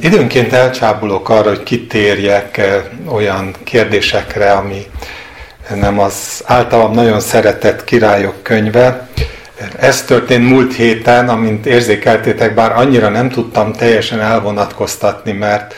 [0.00, 2.60] Időnként elcsábulok arra, hogy kitérjek
[3.08, 4.86] olyan kérdésekre, ami
[5.74, 9.08] nem az általam nagyon szeretett királyok könyve.
[9.78, 15.74] Ez történt múlt héten, amint érzékeltétek, bár annyira nem tudtam teljesen elvonatkoztatni, mert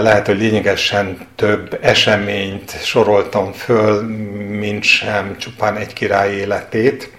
[0.00, 4.02] lehet, hogy lényegesen több eseményt soroltam föl,
[4.48, 7.10] mint sem csupán egy király életét.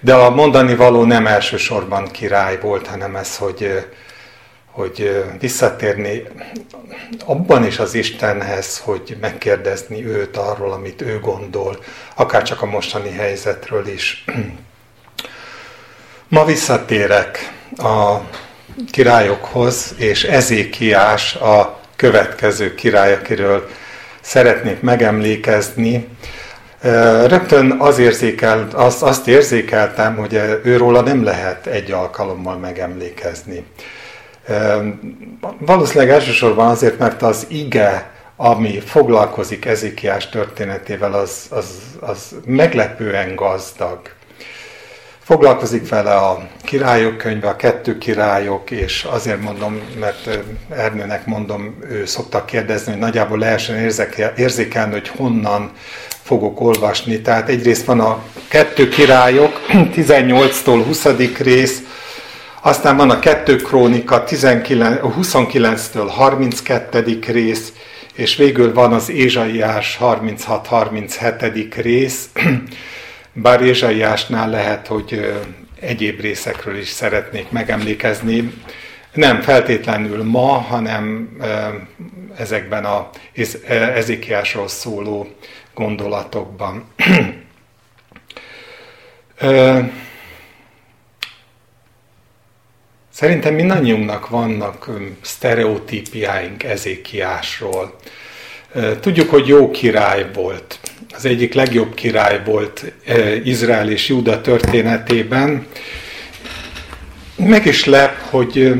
[0.00, 3.86] De a mondani való nem elsősorban király volt, hanem ez, hogy
[4.74, 6.22] hogy visszatérni
[7.24, 11.78] abban is az Istenhez, hogy megkérdezni őt arról, amit ő gondol,
[12.14, 14.24] akár csak a mostani helyzetről is.
[16.28, 18.16] Ma visszatérek a
[18.90, 23.68] királyokhoz, és Ezékiás a következő király, akiről
[24.20, 26.08] szeretnék megemlékezni.
[27.26, 33.64] Rögtön az érzékel, azt, azt érzékeltem, hogy őróla nem lehet egy alkalommal megemlékezni.
[35.58, 41.66] Valószínűleg elsősorban azért, mert az ige, ami foglalkozik Ezikiás történetével, az, az,
[42.00, 44.00] az meglepően gazdag.
[45.24, 50.38] Foglalkozik vele a királyok könyve, a kettő királyok, és azért mondom, mert
[50.70, 53.90] Ernőnek mondom, ő szokta kérdezni, hogy nagyjából lehessen
[54.36, 55.70] érzékelni, hogy honnan
[56.22, 57.20] fogok olvasni.
[57.20, 59.60] Tehát egyrészt van a kettő királyok,
[59.96, 61.04] 18-tól 20.
[61.38, 61.82] rész,
[62.66, 67.18] aztán van a kettő krónika 19, 29-től 32.
[67.26, 67.72] rész,
[68.14, 71.72] és végül van az Ézsaiás 36-37.
[71.76, 72.28] rész,
[73.32, 75.34] bár Ézsaiásnál lehet, hogy
[75.80, 78.52] egyéb részekről is szeretnék megemlékezni.
[79.12, 81.28] Nem feltétlenül ma, hanem
[82.36, 83.10] ezekben a
[83.94, 85.26] Ezekiásról szóló
[85.74, 86.84] gondolatokban.
[93.14, 97.96] Szerintem mindannyiunknak vannak sztereotípiáink Ezékiásról.
[99.00, 100.78] Tudjuk, hogy jó király volt.
[101.14, 102.92] Az egyik legjobb király volt
[103.44, 105.66] Izrael és Júda történetében.
[107.36, 108.72] Meg is lep, hogy,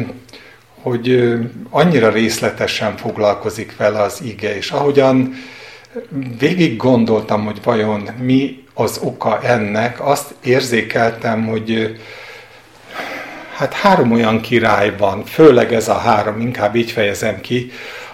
[0.82, 1.32] hogy
[1.70, 5.34] annyira részletesen foglalkozik vele az ige, és ahogyan
[6.38, 11.96] végig gondoltam, hogy vajon mi az oka ennek, azt érzékeltem, hogy
[13.56, 17.70] hát három olyan király van, főleg ez a három, inkább így fejezem ki,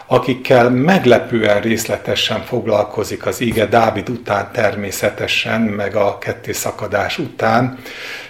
[0.07, 7.79] akikkel meglepően részletesen foglalkozik az ige Dávid után természetesen, meg a ketté szakadás után,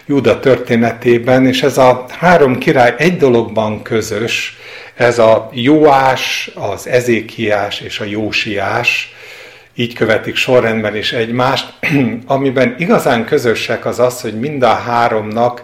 [0.06, 4.58] Júda történetében, és ez a három király egy dologban közös,
[4.94, 9.14] ez a Jóás, az Ezékiás és a Jósiás,
[9.74, 11.72] így követik sorrendben is egymást,
[12.26, 15.62] amiben igazán közösek az az, hogy mind a háromnak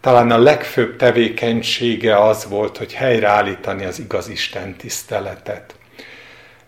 [0.00, 5.74] talán a legfőbb tevékenysége az volt, hogy helyreállítani az igaz Isten tiszteletet.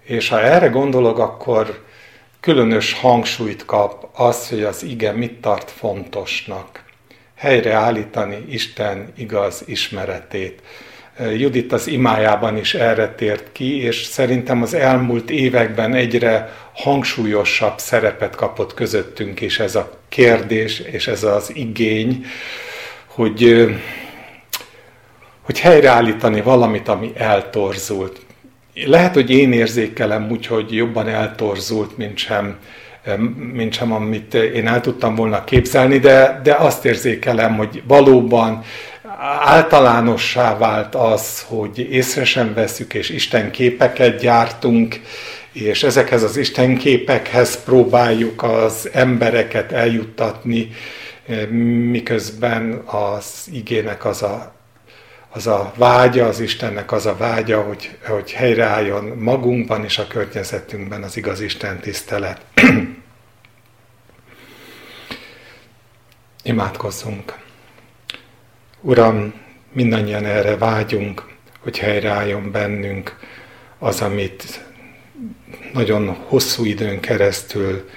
[0.03, 1.85] És ha erre gondolok, akkor
[2.41, 6.83] különös hangsúlyt kap az, hogy az ige mit tart fontosnak.
[7.37, 10.63] Helyreállítani Isten igaz ismeretét.
[11.37, 18.35] Judit az imájában is erre tért ki, és szerintem az elmúlt években egyre hangsúlyosabb szerepet
[18.35, 22.27] kapott közöttünk is ez a kérdés és ez az igény,
[23.15, 23.69] hogy,
[25.43, 28.21] hogy helyreállítani valamit, ami eltorzult.
[28.75, 32.59] Lehet, hogy én érzékelem úgy, hogy jobban eltorzult, mint sem,
[33.53, 38.63] mint sem amit én el tudtam volna képzelni, de, de azt érzékelem, hogy valóban
[39.41, 45.01] általánossá vált az, hogy észre sem veszük, és Isten képeket gyártunk,
[45.53, 50.71] és ezekhez az Isten képekhez próbáljuk az embereket eljuttatni,
[51.91, 54.55] miközben az igének az a,
[55.31, 61.03] az a vágya, az Istennek az a vágya, hogy, hogy helyreálljon magunkban és a környezetünkben
[61.03, 62.41] az igaz Isten tisztelet.
[66.43, 67.39] Imádkozzunk.
[68.81, 69.35] Uram,
[69.73, 71.29] mindannyian erre vágyunk,
[71.61, 73.19] hogy helyreálljon bennünk
[73.79, 74.65] az, amit
[75.73, 77.89] nagyon hosszú időn keresztül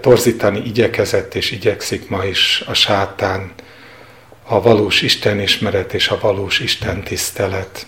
[0.00, 3.52] torzítani igyekezett és igyekszik ma is a sátán,
[4.42, 7.86] a valós Isten ismeret és a valós Isten tisztelet.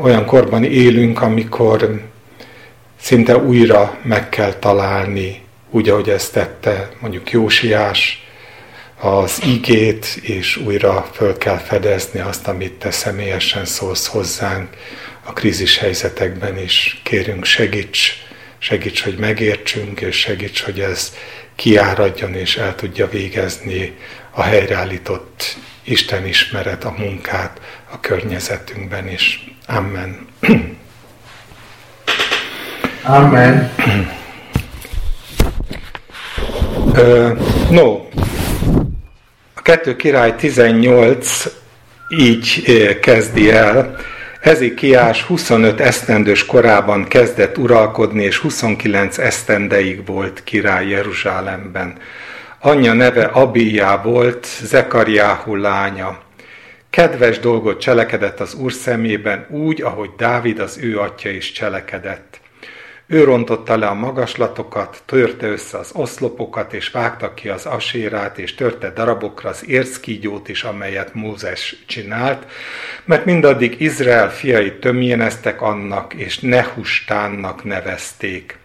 [0.00, 2.02] Olyan korban élünk, amikor
[3.00, 8.26] szinte újra meg kell találni, úgy, ahogy ezt tette mondjuk Jósiás,
[9.00, 14.68] az igét, és újra föl kell fedezni azt, amit te személyesen szólsz hozzánk
[15.22, 17.00] a krízis helyzetekben is.
[17.02, 18.25] Kérünk, segíts
[18.58, 21.14] Segíts, hogy megértsünk, és segíts, hogy ez
[21.54, 23.96] kiáradjon és el tudja végezni
[24.30, 27.60] a helyreállított Isten ismeret a munkát
[27.90, 29.44] a környezetünkben is.
[29.66, 30.26] Amen.
[33.02, 33.72] Amen.
[37.70, 38.08] no,
[39.54, 41.44] a kettő király 18
[42.08, 42.62] így
[43.00, 43.96] kezdi el.
[44.46, 51.98] Ezikiás 25 esztendős korában kezdett uralkodni, és 29 esztendeig volt király Jeruzsálemben.
[52.60, 56.18] Anyja neve Abijá volt, Zekariáhu lánya.
[56.90, 62.40] Kedves dolgot cselekedett az Úr szemében úgy, ahogy Dávid az ő atya is cselekedett.
[63.08, 68.54] Ő rontotta le a magaslatokat, törte össze az oszlopokat, és vágta ki az asérát, és
[68.54, 72.46] törte darabokra az érszkígyót is, amelyet Mózes csinált,
[73.04, 78.58] mert mindaddig Izrael fiai tömjéneztek annak, és Nehustánnak nevezték.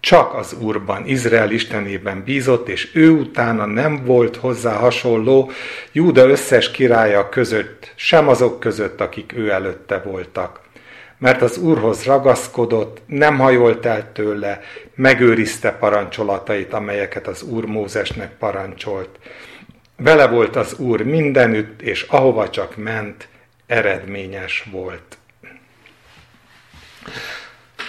[0.00, 5.50] Csak az Úrban, Izrael Istenében bízott, és ő utána nem volt hozzá hasonló
[5.92, 10.60] Júda összes királya között, sem azok között, akik ő előtte voltak
[11.20, 14.60] mert az Úrhoz ragaszkodott, nem hajolt el tőle,
[14.94, 19.18] megőrizte parancsolatait, amelyeket az Úr Mózesnek parancsolt.
[19.96, 23.28] Vele volt az Úr mindenütt, és ahova csak ment,
[23.66, 25.18] eredményes volt.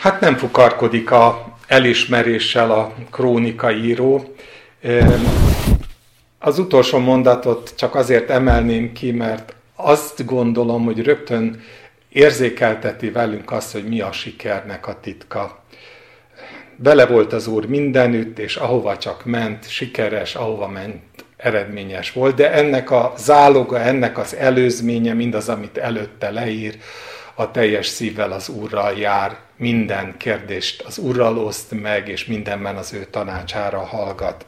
[0.02, 4.36] Hát nem fukarkodik a elismeréssel a krónika író.
[6.40, 11.62] Az utolsó mondatot csak azért emelném ki, mert azt gondolom, hogy rögtön
[12.12, 15.64] érzékelteti velünk azt, hogy mi a sikernek a titka.
[16.76, 21.02] Bele volt az Úr mindenütt, és ahova csak ment, sikeres, ahova ment,
[21.38, 26.78] eredményes volt, de ennek a záloga, ennek az előzménye, mindaz, amit előtte leír,
[27.36, 32.94] a teljes szívvel az Úrral jár, minden kérdést az Úrral oszt meg, és mindenben az
[32.94, 34.46] ő tanácsára hallgat.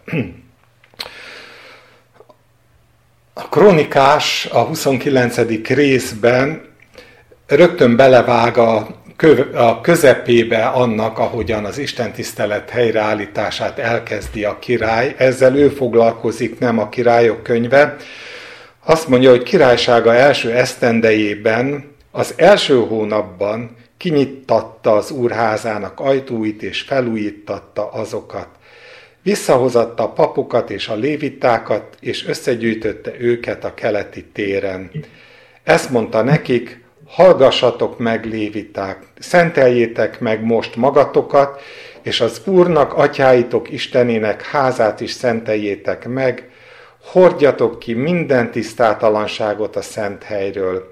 [3.33, 5.67] A krónikás a 29.
[5.67, 6.72] részben
[7.55, 8.87] rögtön belevág a,
[9.53, 15.15] a közepébe annak, ahogyan az Isten tisztelet helyreállítását elkezdi a király.
[15.17, 17.95] Ezzel ő foglalkozik, nem a királyok könyve.
[18.85, 27.89] Azt mondja, hogy királysága első esztendejében, az első hónapban kinyittatta az úrházának ajtóit, és felújítatta
[27.91, 28.47] azokat.
[29.21, 34.91] Visszahozatta a papokat és a lévitákat, és összegyűjtötte őket a keleti téren.
[35.63, 36.82] Ezt mondta nekik,
[37.13, 41.61] hallgassatok meg, léviták, szenteljétek meg most magatokat,
[42.01, 46.49] és az Úrnak, atyáitok Istenének házát is szenteljétek meg,
[47.03, 50.91] hordjatok ki minden tisztátalanságot a szent helyről,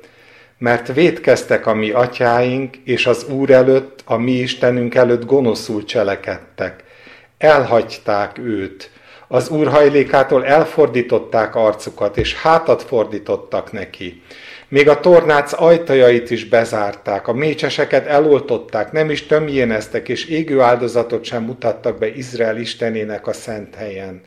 [0.57, 6.83] mert védkeztek a mi atyáink, és az Úr előtt, a mi Istenünk előtt gonoszul cselekedtek.
[7.37, 8.91] Elhagyták őt,
[9.27, 14.21] az Úr hajlékától elfordították arcukat, és hátat fordítottak neki.
[14.71, 21.23] Még a tornác ajtajait is bezárták, a mécseseket eloltották, nem is tömjéneztek, és égő áldozatot
[21.23, 24.21] sem mutattak be Izrael istenének a szent helyen.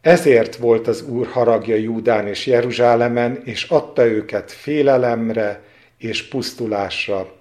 [0.00, 5.60] Ezért volt az Úr haragja Júdán és Jeruzsálemen, és adta őket félelemre
[5.98, 7.32] és pusztulásra.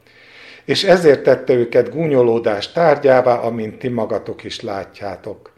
[0.65, 5.53] És ezért tette őket gúnyolódás tárgyává, amint ti magatok is látjátok.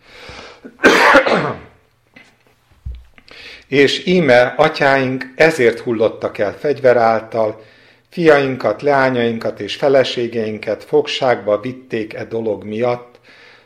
[3.68, 7.64] És íme atyáink ezért hullottak el fegyver által,
[8.10, 13.20] fiainkat, leányainkat és feleségeinket fogságba vitték e dolog miatt,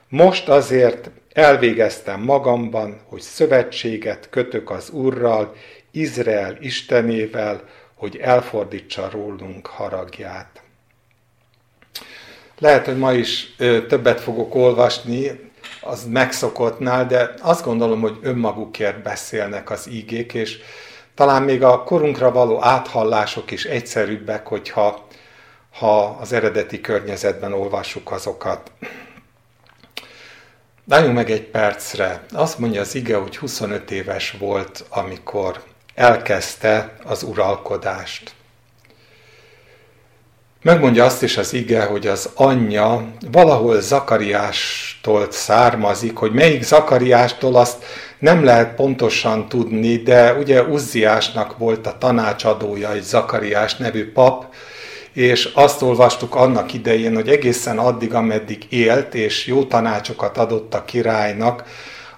[0.08, 5.56] most azért elvégeztem magamban, hogy szövetséget kötök az Urral,
[5.92, 10.62] Izrael Istenével, hogy elfordítsa rólunk haragját.
[12.60, 13.56] Lehet, hogy ma is
[13.88, 15.51] többet fogok olvasni
[15.82, 20.60] az megszokottnál, de azt gondolom, hogy önmagukért beszélnek az ígék, és
[21.16, 25.08] talán még a korunkra való áthallások is egyszerűbbek, hogyha
[25.72, 28.72] ha az eredeti környezetben olvassuk azokat.
[30.90, 32.26] Álljunk meg egy percre.
[32.32, 35.64] Azt mondja az ige, hogy 25 éves volt, amikor
[35.96, 38.34] elkezdte az uralkodást.
[40.64, 47.84] Megmondja azt is az ige, hogy az anyja valahol Zakariástól származik, hogy melyik Zakariástól azt
[48.20, 54.54] nem lehet pontosan tudni, de ugye Uzziásnak volt a tanácsadója egy Zakariás nevű pap,
[55.14, 60.86] és azt olvastuk annak idején, hogy egészen addig, ameddig élt, és jó tanácsokat adott a
[60.86, 61.64] királynak,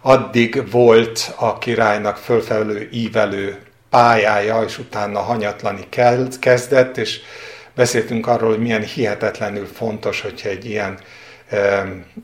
[0.01, 3.57] addig volt a királynak fölfelelő ívelő
[3.89, 5.85] pályája, és utána hanyatlani
[6.39, 7.19] kezdett, és
[7.75, 10.97] Beszéltünk arról, hogy milyen hihetetlenül fontos, hogyha egy ilyen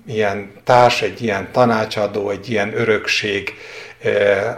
[0.08, 3.53] ilyen társ, egy ilyen tanácsadó, egy ilyen örökség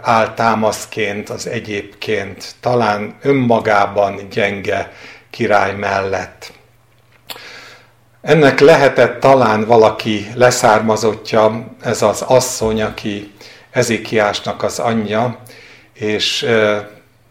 [0.01, 4.91] áll támaszként az egyébként talán önmagában gyenge
[5.29, 6.51] király mellett.
[8.21, 13.31] Ennek lehetett talán valaki leszármazottja, ez az asszony, aki
[13.71, 15.39] Ezékiásnak az anyja,
[15.93, 16.47] és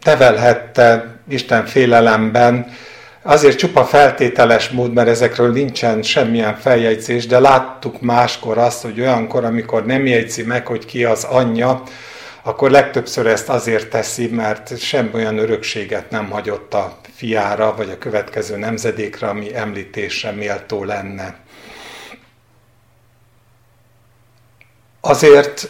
[0.03, 2.73] nevelhette Isten félelemben,
[3.21, 9.45] azért csupa feltételes mód, mert ezekről nincsen semmilyen feljegyzés, de láttuk máskor azt, hogy olyankor,
[9.45, 11.83] amikor nem jegyzi meg, hogy ki az anyja,
[12.43, 17.97] akkor legtöbbször ezt azért teszi, mert sem olyan örökséget nem hagyott a fiára, vagy a
[17.97, 21.35] következő nemzedékre, ami említésre méltó lenne.
[25.01, 25.69] Azért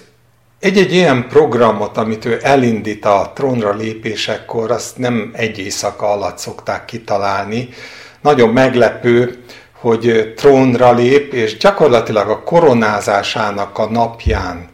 [0.61, 6.85] egy-egy ilyen programot, amit ő elindít a trónra lépésekor, azt nem egy éjszaka alatt szokták
[6.85, 7.69] kitalálni.
[8.21, 9.43] Nagyon meglepő,
[9.79, 14.69] hogy trónra lép, és gyakorlatilag a koronázásának a napján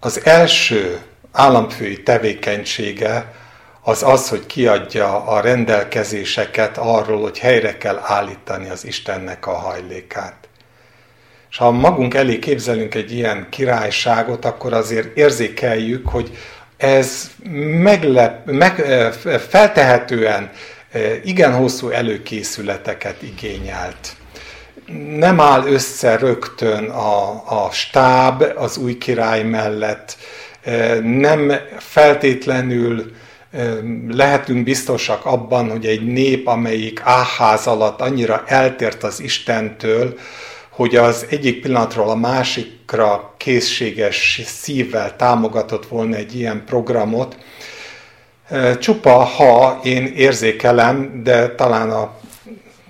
[0.00, 1.00] az első
[1.32, 3.34] államfői tevékenysége
[3.82, 10.45] az az, hogy kiadja a rendelkezéseket arról, hogy helyre kell állítani az Istennek a hajlékát.
[11.56, 16.38] És ha magunk elé képzelünk egy ilyen királyságot, akkor azért érzékeljük, hogy
[16.76, 17.30] ez
[17.80, 18.74] meglep, meg,
[19.48, 20.50] feltehetően
[21.24, 24.16] igen hosszú előkészületeket igényelt.
[25.16, 27.30] Nem áll össze rögtön a,
[27.64, 30.16] a stáb az új király mellett,
[31.02, 33.12] nem feltétlenül
[34.08, 40.18] lehetünk biztosak abban, hogy egy nép, amelyik áház alatt annyira eltért az Istentől,
[40.76, 47.36] hogy az egyik pillanatról a másikra készséges szívvel támogatott volna egy ilyen programot.
[48.78, 52.18] Csupa, ha én érzékelem, de talán a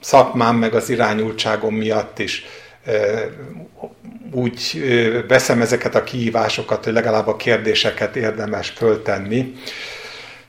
[0.01, 2.45] szakmám meg az irányultságom miatt is
[4.33, 4.85] úgy
[5.29, 9.55] veszem ezeket a kihívásokat, hogy legalább a kérdéseket érdemes föltenni.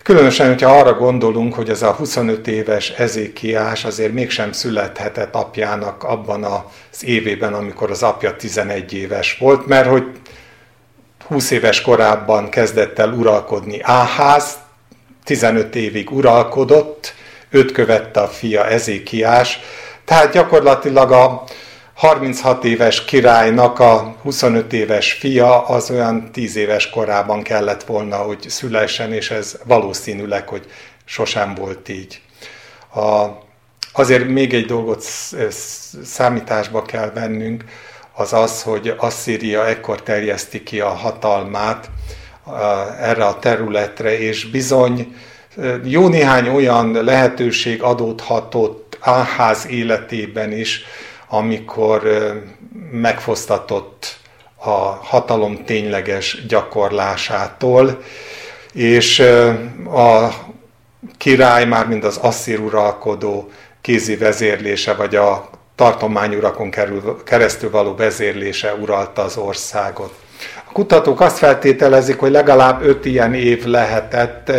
[0.08, 6.44] Különösen, hogyha arra gondolunk, hogy ez a 25 éves Ezékiás azért mégsem születhetett apjának abban
[6.44, 10.04] az évében, amikor az apja 11 éves volt, mert hogy
[11.28, 14.54] 20 éves korában kezdett el uralkodni Áház,
[15.24, 17.14] 15 évig uralkodott,
[17.50, 19.60] őt követte a fia Ezékiás,
[20.06, 21.44] tehát gyakorlatilag a
[21.98, 28.46] 36 éves királynak a 25 éves fia az olyan 10 éves korában kellett volna, hogy
[28.50, 30.66] szülessen, és ez valószínűleg, hogy
[31.06, 32.22] sosem volt így.
[32.94, 33.26] A,
[33.94, 35.02] azért még egy dolgot
[36.04, 37.64] számításba kell vennünk,
[38.14, 41.90] az az, hogy Asszíria ekkor terjeszti ki a hatalmát
[43.02, 45.16] erre a területre, és bizony
[45.84, 50.86] jó néhány olyan lehetőség adódhatott Áház életében is,
[51.30, 52.02] amikor
[52.92, 54.18] megfosztatott
[54.56, 58.02] a hatalom tényleges gyakorlásától,
[58.74, 59.20] és
[59.92, 60.30] a
[61.18, 66.72] király, már mind az asszír uralkodó kézi vezérlése, vagy a tartományurakon
[67.24, 70.14] keresztül való vezérlése uralta az országot.
[70.68, 74.52] A kutatók azt feltételezik, hogy legalább öt ilyen év lehetett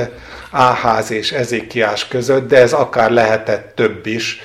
[0.50, 4.40] Áház és Ezékiás között, de ez akár lehetett több is,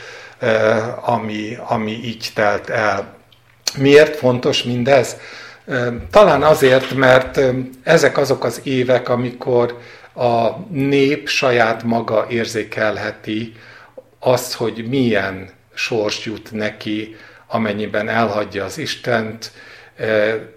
[1.01, 3.15] ami, ami így telt el.
[3.77, 5.17] Miért fontos mindez?
[6.11, 7.39] Talán azért, mert
[7.83, 9.77] ezek azok az évek, amikor
[10.15, 13.53] a nép saját maga érzékelheti
[14.19, 17.15] azt, hogy milyen sors jut neki,
[17.47, 19.51] amennyiben elhagyja az Istent,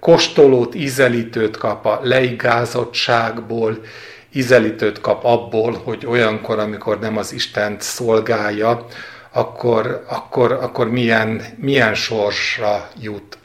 [0.01, 3.81] kostolót, ízelítőt kap a leigázottságból,
[4.33, 8.87] ízelítőt kap abból, hogy olyankor, amikor nem az Istent szolgálja,
[9.37, 13.39] akkor, akkor, akkor milyen, milyen sorsra jut.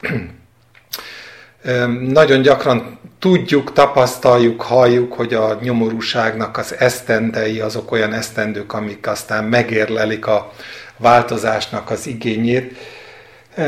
[2.08, 9.44] Nagyon gyakran tudjuk, tapasztaljuk, halljuk, hogy a nyomorúságnak az esztendei azok olyan esztendők, amik aztán
[9.44, 10.52] megérlelik a
[10.96, 12.76] változásnak az igényét.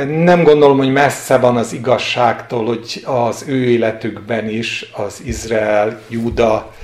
[0.09, 6.75] Nem gondolom, hogy messze van az igazságtól, hogy az ő életükben is az Izrael, Júda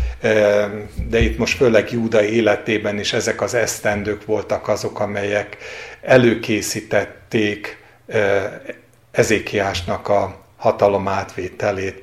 [1.09, 5.57] de itt most főleg Júda életében is ezek az esztendők voltak azok, amelyek
[6.03, 7.79] előkészítették
[9.11, 12.03] Ezékiásnak a hatalom átvételét.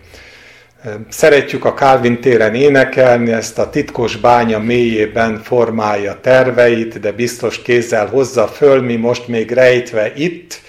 [1.09, 8.07] Szeretjük a Calvin téren énekelni, ezt a titkos bánya mélyében formálja terveit, de biztos kézzel
[8.07, 10.61] hozza föl, mi most még rejtve itt.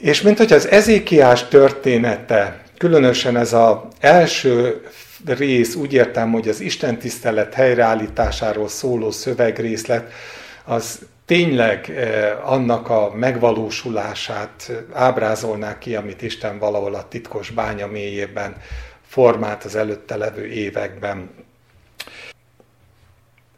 [0.00, 4.82] És mint hogy az Ezékiás története, különösen ez az első
[5.26, 10.12] rész, úgy értem, hogy az Isten tisztelet helyreállításáról szóló szövegrészlet,
[10.64, 11.92] az tényleg
[12.44, 18.56] annak a megvalósulását ábrázolná ki, amit Isten valahol a titkos bánya mélyében
[19.06, 21.30] formált az előtte levő években.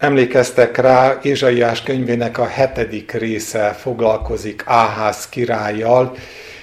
[0.02, 6.14] Emlékeztek rá, Ézsaiás könyvének a hetedik része foglalkozik Áház királlyal,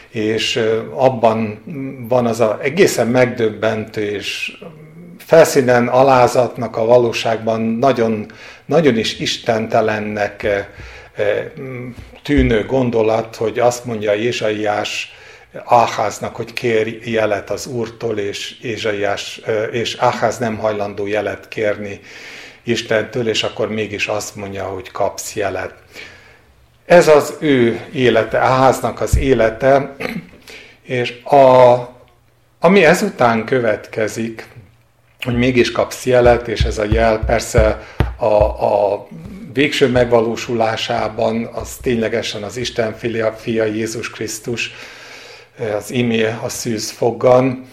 [0.09, 0.59] és
[0.93, 1.63] abban
[2.09, 4.57] van az a egészen megdöbbentő és
[5.17, 8.25] felszínen alázatnak a valóságban nagyon,
[8.65, 10.47] nagyon is istentelennek
[12.23, 15.13] tűnő gondolat, hogy azt mondja Ézsaiás
[15.65, 19.41] Áháznak, hogy kér jelet az Úrtól, és, Ézsaiás,
[19.71, 21.99] és Áház nem hajlandó jelet kérni
[22.69, 25.73] Istentől, és akkor mégis azt mondja, hogy kapsz jelet.
[26.85, 29.95] Ez az ő élete, Áháznak az élete,
[30.81, 31.75] és a,
[32.59, 34.47] ami ezután következik,
[35.21, 38.33] hogy mégis kapsz jelet, és ez a jel persze a,
[38.65, 39.07] a
[39.53, 44.73] végső megvalósulásában az ténylegesen az Isten fia, fia Jézus Krisztus,
[45.77, 47.65] az imé a szűz foggan,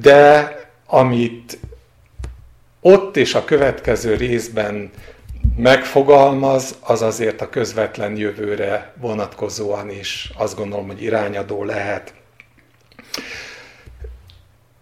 [0.00, 1.58] de amit
[2.82, 4.90] ott és a következő részben
[5.56, 12.14] megfogalmaz, az azért a közvetlen jövőre vonatkozóan is azt gondolom, hogy irányadó lehet.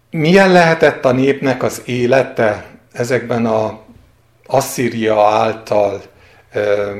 [0.09, 3.79] Milyen lehetett a népnek az élete ezekben a
[4.45, 6.01] Asszíria által
[6.53, 6.91] ö,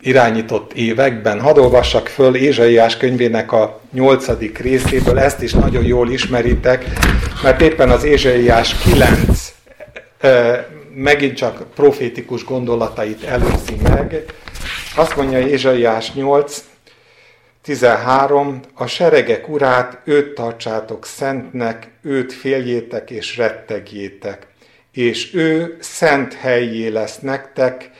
[0.00, 1.40] irányított években?
[1.40, 6.84] Hadd olvassak föl Ézsaiás könyvének a nyolcadik részéből, ezt is nagyon jól ismeritek,
[7.42, 9.59] mert éppen az Ézsaiás 9 ö,
[10.94, 14.24] megint csak profétikus gondolatait előzi meg.
[14.96, 16.64] Azt mondja Ézsaiás 8,
[17.62, 18.60] 13.
[18.74, 24.46] A seregek urát, őt tartsátok szentnek, őt féljétek és rettegjétek,
[24.92, 27.90] és ő szent helyé lesz nektek.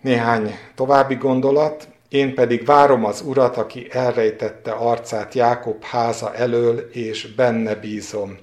[0.00, 1.88] Néhány további gondolat.
[2.08, 8.38] Én pedig várom az urat, aki elrejtette arcát Jákob háza elől, és benne bízom.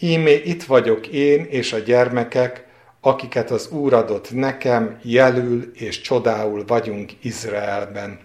[0.00, 2.64] Ímé itt vagyok én és a gyermekek,
[3.00, 8.18] akiket az Úr adott nekem, jelül és csodául vagyunk Izraelben.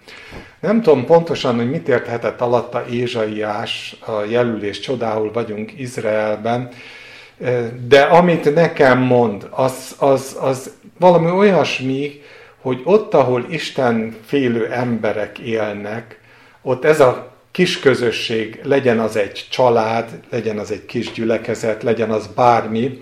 [0.60, 6.68] Nem tudom pontosan, hogy mit érthetett alatta Ézsaiás, a jelül és csodául vagyunk Izraelben,
[7.86, 12.22] de amit nekem mond, az, az, az valami olyasmi,
[12.60, 16.20] hogy ott, ahol Isten félő emberek élnek,
[16.62, 22.10] ott ez a kis közösség, legyen az egy család, legyen az egy kis gyülekezet, legyen
[22.10, 23.00] az bármi,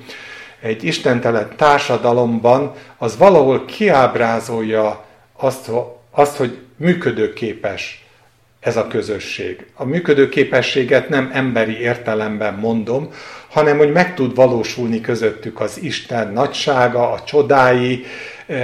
[0.60, 5.04] egy istentelen társadalomban, az valahol kiábrázolja
[5.36, 5.70] azt,
[6.10, 8.04] azt, hogy működőképes
[8.60, 9.66] ez a közösség.
[9.74, 13.12] A működőképességet nem emberi értelemben mondom,
[13.48, 18.04] hanem hogy meg tud valósulni közöttük az Isten nagysága, a csodái,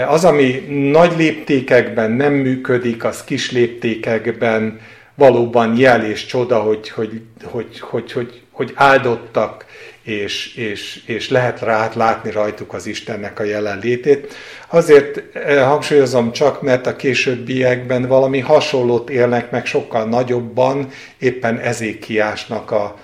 [0.09, 4.81] az, ami nagy léptékekben nem működik, az kis léptékekben
[5.17, 9.67] valóban jel és csoda, hogy, hogy, hogy, hogy, hogy, hogy áldottak,
[10.03, 14.35] és, és, és lehet rá látni rajtuk az Istennek a jelenlétét.
[14.69, 22.71] Azért eh, hangsúlyozom csak, mert a későbbiekben valami hasonlót élnek meg sokkal nagyobban, éppen ezékiásnak
[22.71, 22.97] a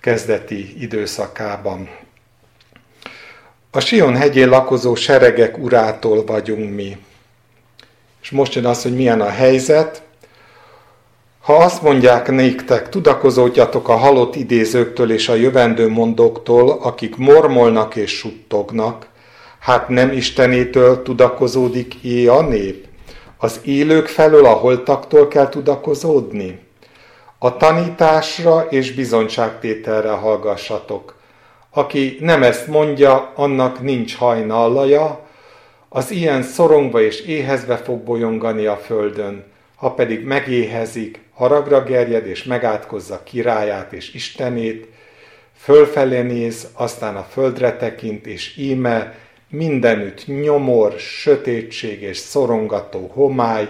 [0.00, 1.88] kezdeti időszakában.
[3.70, 6.96] A Sion hegyén lakozó seregek urától vagyunk mi.
[8.22, 10.02] És most jön az, hogy milyen a helyzet.
[11.46, 18.10] Ha azt mondják néktek, tudakozódjatok a halott idézőktől és a jövendő mondóktól, akik mormolnak és
[18.10, 19.08] suttognak,
[19.58, 22.86] hát nem Istenétől tudakozódik é a nép?
[23.38, 26.58] Az élők felől a holtaktól kell tudakozódni?
[27.38, 31.16] A tanításra és bizonyságtételre hallgassatok.
[31.70, 35.20] Aki nem ezt mondja, annak nincs hajnallaja,
[35.88, 39.44] az ilyen szorongva és éhezve fog bolyongani a földön.
[39.76, 44.86] Ha pedig megéhezik, haragra gerjed és megátkozza királyát és Istenét,
[45.56, 49.14] fölfelé néz, aztán a földre tekint, és íme
[49.48, 53.68] mindenütt nyomor, sötétség és szorongató homály,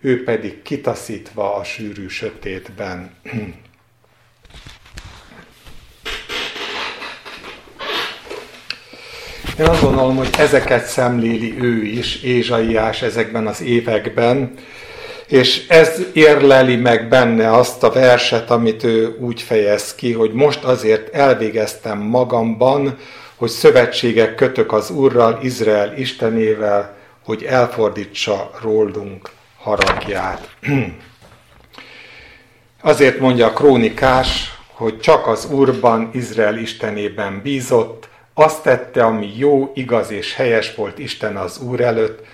[0.00, 3.10] ő pedig kitaszítva a sűrű sötétben.
[9.58, 14.54] Én azt gondolom, hogy ezeket szemléli ő is, Ézsaiás ezekben az években,
[15.26, 20.64] és ez érleli meg benne azt a verset, amit ő úgy fejez ki, hogy most
[20.64, 22.98] azért elvégeztem magamban,
[23.36, 30.48] hogy szövetségek kötök az Úrral, Izrael Istenével, hogy elfordítsa rólunk haragját.
[32.82, 39.72] Azért mondja a krónikás, hogy csak az Úrban, Izrael Istenében bízott, azt tette, ami jó,
[39.74, 42.24] igaz és helyes volt Isten az Úr előtt,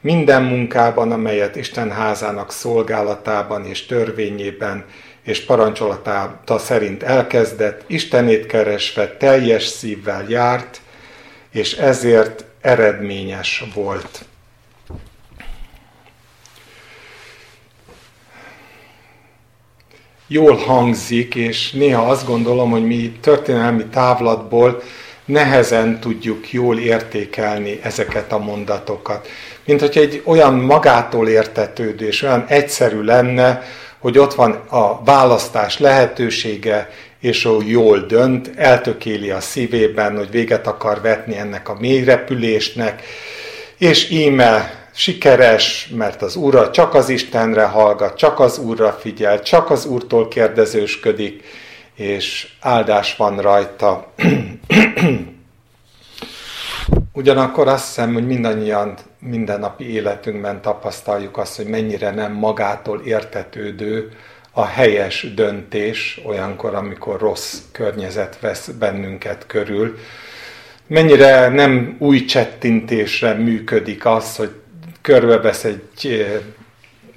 [0.00, 4.84] minden munkában, amelyet Isten házának szolgálatában és törvényében
[5.22, 10.80] és parancsolata szerint elkezdett, Istenét keresve teljes szívvel járt,
[11.52, 14.24] és ezért eredményes volt.
[20.26, 24.82] Jól hangzik, és néha azt gondolom, hogy mi történelmi távlatból
[25.24, 29.28] nehezen tudjuk jól értékelni ezeket a mondatokat.
[29.68, 33.62] Mint hogy egy olyan magától értetődő és olyan egyszerű lenne,
[33.98, 40.66] hogy ott van a választás lehetősége, és ő jól dönt, eltökéli a szívében, hogy véget
[40.66, 43.02] akar vetni ennek a mélyrepülésnek,
[43.78, 49.70] és íme sikeres, mert az Úrra csak az Istenre hallgat, csak az Úrra figyel, csak
[49.70, 51.42] az Úrtól kérdezősködik,
[51.94, 54.12] és áldás van rajta.
[57.12, 64.10] Ugyanakkor azt hiszem, hogy mindannyian mindennapi életünkben tapasztaljuk azt, hogy mennyire nem magától értetődő
[64.52, 69.98] a helyes döntés olyankor, amikor rossz környezet vesz bennünket körül.
[70.86, 74.50] Mennyire nem új csettintésre működik az, hogy
[75.00, 76.26] körbevesz egy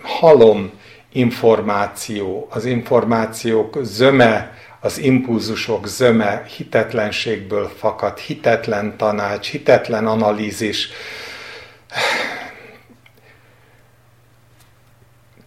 [0.01, 0.71] halom
[1.11, 10.89] információ, az információk zöme az impulzusok zöme hitetlenségből fakad, hitetlen tanács, hitetlen analízis.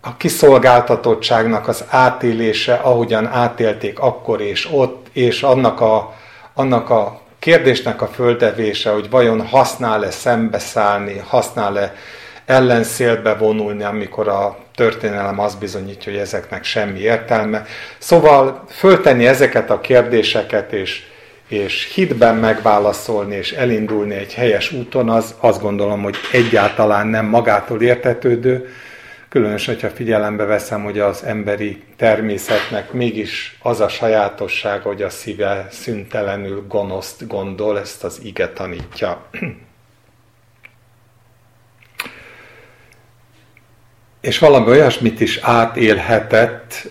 [0.00, 6.14] A kiszolgáltatottságnak az átélése, ahogyan átélték akkor és ott, és annak a,
[6.54, 11.94] annak a kérdésnek a földevése, hogy vajon használ-e szembeszállni, használ-e
[12.44, 17.64] ellenszélbe vonulni, amikor a történelem azt bizonyítja, hogy ezeknek semmi értelme.
[17.98, 21.02] Szóval föltenni ezeket a kérdéseket, és,
[21.48, 27.82] és hitben megválaszolni, és elindulni egy helyes úton, az azt gondolom, hogy egyáltalán nem magától
[27.82, 28.68] értetődő,
[29.28, 35.66] különösen, hogyha figyelembe veszem, hogy az emberi természetnek mégis az a sajátosság, hogy a szíve
[35.70, 39.26] szüntelenül gonoszt gondol, ezt az ige tanítja.
[44.24, 46.90] És valami olyasmit is átélhetett,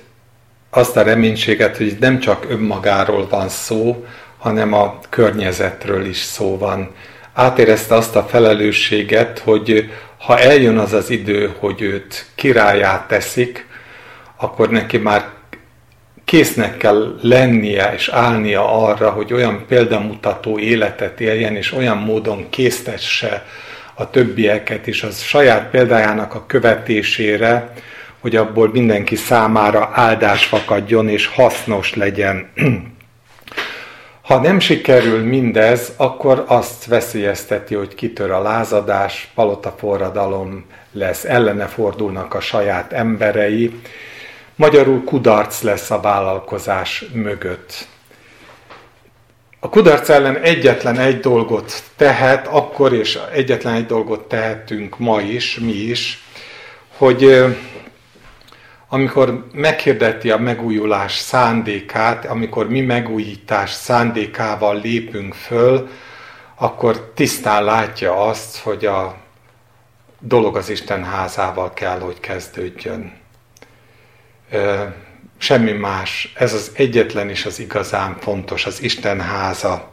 [0.69, 4.05] azt a reménységet, hogy nem csak önmagáról van szó,
[4.37, 6.95] hanem a környezetről is szó van.
[7.33, 13.67] Átérezte azt a felelősséget, hogy ha eljön az az idő, hogy őt királyát teszik,
[14.37, 15.25] akkor neki már
[16.25, 23.45] késznek kell lennie és állnia arra, hogy olyan példamutató életet éljen, és olyan módon késztesse
[23.93, 25.03] a többieket is.
[25.03, 27.73] Az saját példájának a követésére,
[28.19, 32.47] hogy abból mindenki számára áldás fakadjon és hasznos legyen.
[34.23, 42.33] Ha nem sikerül mindez, akkor azt veszélyezteti, hogy kitör a lázadás, palotaforradalom lesz, ellene fordulnak
[42.33, 43.79] a saját emberei,
[44.55, 47.87] magyarul kudarc lesz a vállalkozás mögött
[49.63, 55.59] a kudarc ellen egyetlen egy dolgot tehet, akkor és egyetlen egy dolgot tehetünk ma is,
[55.59, 56.23] mi is,
[56.97, 57.45] hogy
[58.89, 65.89] amikor meghirdeti a megújulás szándékát, amikor mi megújítás szándékával lépünk föl,
[66.55, 69.15] akkor tisztán látja azt, hogy a
[70.19, 73.13] dolog az Isten házával kell, hogy kezdődjön
[75.43, 76.33] semmi más.
[76.35, 79.91] Ez az egyetlen és az igazán fontos, az Isten háza.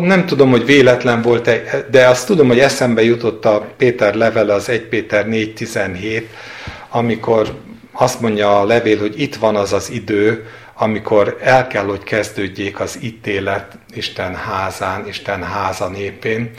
[0.00, 4.68] Nem tudom, hogy véletlen volt-e, de azt tudom, hogy eszembe jutott a Péter levele, az
[4.68, 6.22] 1 Péter 4.17,
[6.88, 7.58] amikor
[7.92, 12.80] azt mondja a levél, hogy itt van az az idő, amikor el kell, hogy kezdődjék
[12.80, 16.50] az ítélet Isten házán, Isten háza népén.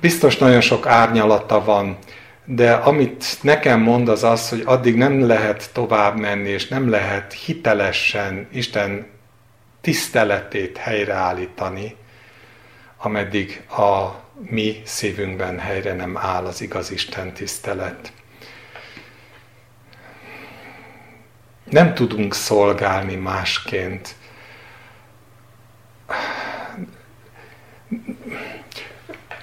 [0.00, 1.98] Biztos nagyon sok árnyalata van,
[2.52, 7.32] de amit nekem mond az az, hogy addig nem lehet tovább menni, és nem lehet
[7.32, 9.06] hitelesen Isten
[9.80, 11.96] tiszteletét helyreállítani,
[12.96, 14.08] ameddig a
[14.40, 18.12] mi szívünkben helyre nem áll az igaz Isten tisztelet.
[21.64, 24.14] Nem tudunk szolgálni másként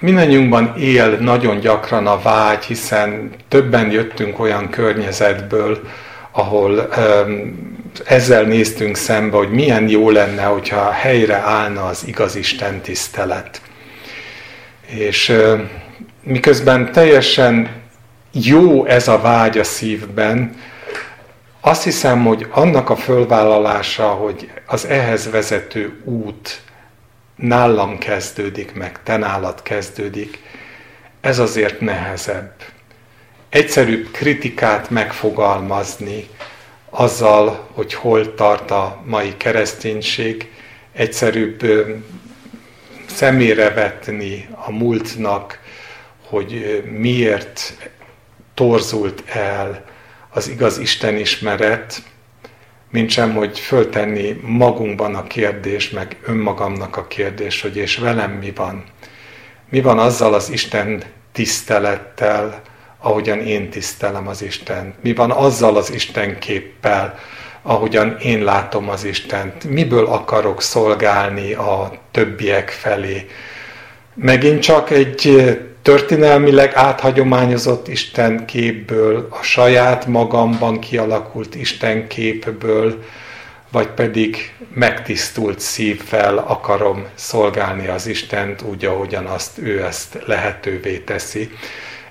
[0.00, 5.80] Mindannyiunkban él nagyon gyakran a vágy, hiszen többen jöttünk olyan környezetből,
[6.30, 6.88] ahol
[8.04, 13.60] ezzel néztünk szembe, hogy milyen jó lenne, hogyha helyre állna az igaz Isten tisztelet.
[14.86, 15.32] És
[16.22, 17.70] miközben teljesen
[18.32, 20.56] jó ez a vágy a szívben,
[21.60, 26.60] azt hiszem, hogy annak a fölvállalása, hogy az ehhez vezető út
[27.38, 30.42] nálam kezdődik, meg te nálad kezdődik,
[31.20, 32.52] ez azért nehezebb.
[33.48, 36.28] Egyszerűbb kritikát megfogalmazni
[36.90, 40.50] azzal, hogy hol tart a mai kereszténység,
[40.92, 41.62] egyszerűbb
[43.06, 45.60] szemére vetni a múltnak,
[46.26, 47.88] hogy miért
[48.54, 49.84] torzult el
[50.30, 52.02] az igaz Isten ismeret,
[52.90, 58.52] mint sem, hogy föltenni magunkban a kérdés, meg önmagamnak a kérdés, hogy és velem mi
[58.56, 58.84] van.
[59.68, 62.62] Mi van azzal az Isten tisztelettel,
[62.98, 65.02] ahogyan én tisztelem az Istent?
[65.02, 67.18] Mi van azzal az Isten képpel,
[67.62, 69.64] ahogyan én látom az Istent?
[69.64, 73.26] Miből akarok szolgálni a többiek felé?
[74.14, 75.50] Megint csak egy
[75.88, 83.04] történelmileg áthagyományozott Isten képből, a saját magamban kialakult Isten képből,
[83.72, 91.50] vagy pedig megtisztult szívvel akarom szolgálni az Istent úgy, ahogyan azt ő ezt lehetővé teszi.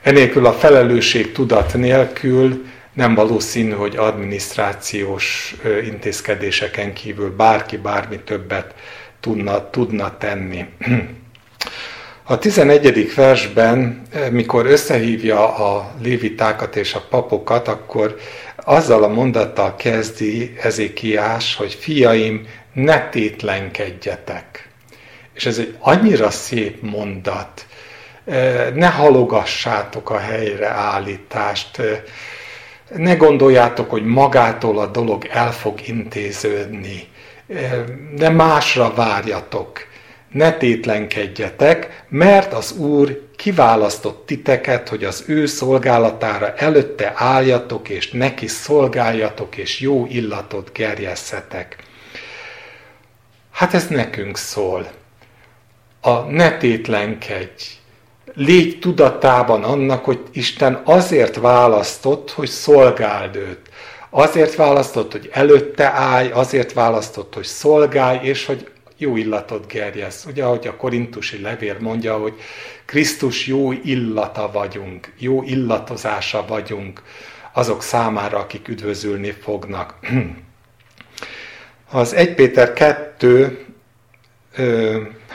[0.02, 8.74] Enélkül a felelősség tudat nélkül nem valószínű, hogy adminisztrációs intézkedéseken kívül bárki bármi többet
[9.20, 10.66] tudna, tudna tenni.
[12.30, 13.14] A 11.
[13.16, 18.18] versben, mikor összehívja a lévitákat és a papokat, akkor
[18.56, 24.70] azzal a mondattal kezdi Ezékiás, hogy fiaim, ne tétlenkedjetek.
[25.34, 27.66] És ez egy annyira szép mondat.
[28.74, 31.82] Ne halogassátok a helyre állítást,
[32.96, 37.08] ne gondoljátok, hogy magától a dolog el fog intéződni,
[38.16, 39.87] de másra várjatok
[40.32, 48.48] ne tétlenkedjetek, mert az Úr kiválasztott titeket, hogy az ő szolgálatára előtte álljatok, és neki
[48.48, 51.76] szolgáljatok, és jó illatot gerjesszetek.
[53.52, 54.88] Hát ez nekünk szól.
[56.02, 57.64] A ne tétlenkedj.
[58.34, 63.60] Légy tudatában annak, hogy Isten azért választott, hogy szolgáld őt.
[64.10, 70.26] Azért választott, hogy előtte állj, azért választott, hogy szolgálj, és hogy jó illatot gerjesz.
[70.26, 72.34] Ugye, ahogy a korintusi levél mondja, hogy
[72.86, 77.02] Krisztus jó illata vagyunk, jó illatozása vagyunk
[77.54, 80.00] azok számára, akik üdvözülni fognak.
[81.92, 83.66] Az 1 Péter 2,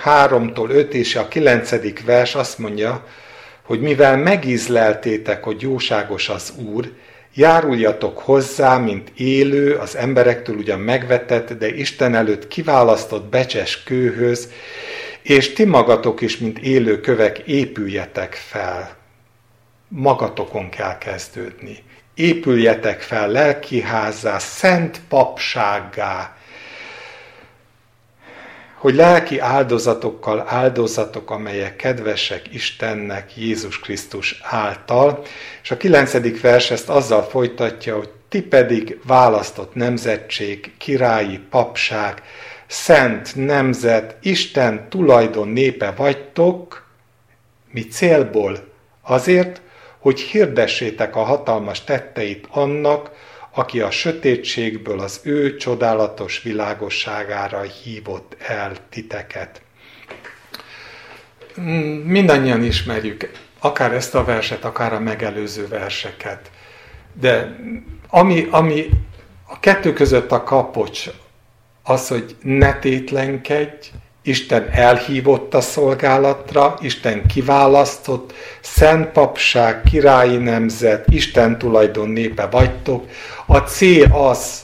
[0.04, 2.04] 3-tól 5 és a 9.
[2.04, 3.06] vers azt mondja,
[3.62, 6.92] hogy mivel megízleltétek, hogy jóságos az Úr,
[7.34, 14.48] Járuljatok hozzá, mint élő, az emberektől ugyan megvetett, de Isten előtt kiválasztott becses kőhöz,
[15.22, 18.96] és ti magatok is, mint élő kövek, épüljetek fel.
[19.88, 21.78] Magatokon kell kezdődni.
[22.14, 26.36] Épüljetek fel lelkiházzá, szent papsággá,
[28.82, 35.22] hogy lelki áldozatokkal áldozatok, amelyek kedvesek Istennek Jézus Krisztus által.
[35.62, 42.22] És a kilencedik vers ezt azzal folytatja, hogy ti pedig választott nemzetség, királyi papság,
[42.66, 46.86] szent nemzet, Isten tulajdon népe vagytok,
[47.70, 48.58] mi célból?
[49.02, 49.60] Azért,
[49.98, 53.10] hogy hirdessétek a hatalmas tetteit annak,
[53.54, 59.62] aki a sötétségből az ő csodálatos világosságára hívott el titeket.
[62.04, 66.50] Mindannyian ismerjük akár ezt a verset, akár a megelőző verseket.
[67.12, 67.56] De
[68.08, 68.90] ami, ami
[69.48, 71.10] a kettő között a kapocs,
[71.82, 73.88] az, hogy ne tétlenkedj,
[74.22, 83.04] Isten elhívott a szolgálatra, Isten kiválasztott, szent papság, királyi nemzet, Isten tulajdon népe vagytok.
[83.46, 84.62] A cél az,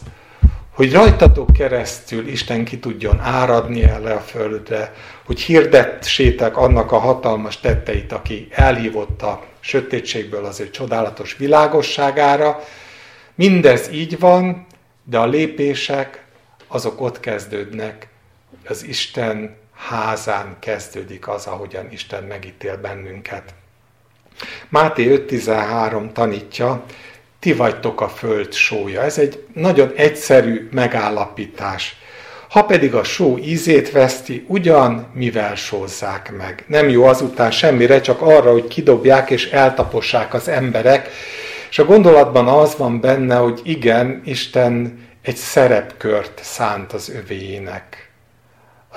[0.75, 4.92] hogy rajtatok keresztül Isten ki tudjon áradni erre a földre,
[5.27, 12.61] hogy hirdetsétek annak a hatalmas tetteit, aki elhívott a sötétségből az ő csodálatos világosságára.
[13.35, 14.66] Mindez így van,
[15.05, 16.25] de a lépések
[16.68, 18.09] azok ott kezdődnek,
[18.70, 23.54] az Isten házán kezdődik az, ahogyan Isten megítél bennünket.
[24.68, 26.85] Máté 5.13 tanítja,
[27.38, 29.02] ti vagytok a föld sója.
[29.02, 31.96] Ez egy nagyon egyszerű megállapítás.
[32.48, 36.64] Ha pedig a só ízét veszti, ugyan mivel sózzák meg.
[36.66, 41.11] Nem jó azután semmire, csak arra, hogy kidobják és eltapossák az emberek.
[41.70, 48.08] És a gondolatban az van benne, hogy igen, Isten egy szerepkört szánt az övéjének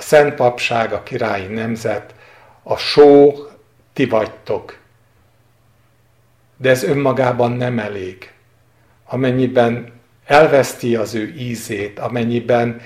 [0.02, 2.14] a szent papság, a királyi nemzet,
[2.62, 3.34] a só,
[3.92, 4.76] ti vagytok.
[6.56, 8.32] De ez önmagában nem elég.
[9.06, 9.92] Amennyiben
[10.26, 12.80] elveszti az ő ízét, amennyiben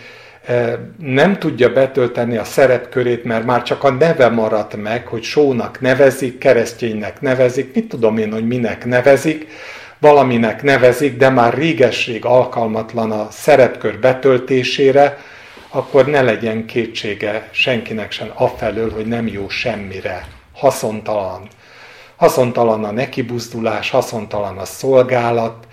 [0.98, 6.38] nem tudja betölteni a szerepkörét, mert már csak a neve maradt meg, hogy sónak nevezik,
[6.38, 9.46] kereszténynek nevezik, mit tudom én, hogy minek nevezik,
[9.98, 15.18] valaminek nevezik, de már régesség alkalmatlan a szerepkör betöltésére,
[15.76, 21.48] akkor ne legyen kétsége senkinek sem afelől, hogy nem jó semmire, haszontalan.
[22.16, 25.66] Haszontalan a nekibuzdulás, haszontalan a szolgálat.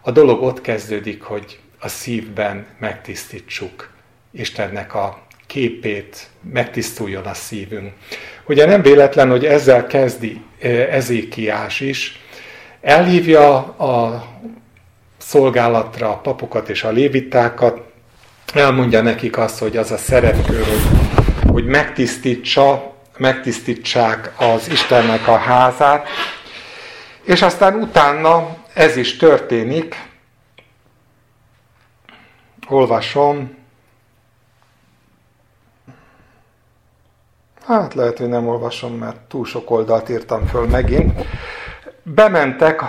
[0.00, 3.90] A dolog ott kezdődik, hogy a szívben megtisztítsuk
[4.32, 7.92] Istennek a képét, megtisztuljon a szívünk.
[8.46, 12.20] Ugye nem véletlen, hogy ezzel kezdi eh, Ezékiás is,
[12.80, 14.26] elhívja a
[15.18, 17.89] szolgálatra a papokat és a lévitákat,
[18.56, 26.08] elmondja nekik azt, hogy az a szerepkör, hogy, hogy megtisztítsa, megtisztítsák az Istennek a házát,
[27.22, 30.08] és aztán utána ez is történik.
[32.68, 33.58] Olvasom.
[37.66, 41.24] Hát lehet, hogy nem olvasom, mert túl sok oldalt írtam föl megint.
[42.02, 42.82] Bementek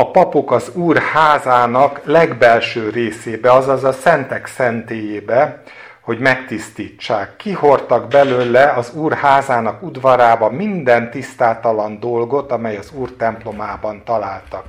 [0.00, 5.62] a papok az Úr házának legbelső részébe, azaz a szentek szentélyébe,
[6.00, 7.36] hogy megtisztítsák.
[7.36, 14.64] Kihortak belőle az Úr házának udvarába minden tisztátalan dolgot, amely az Úr templomában találtak.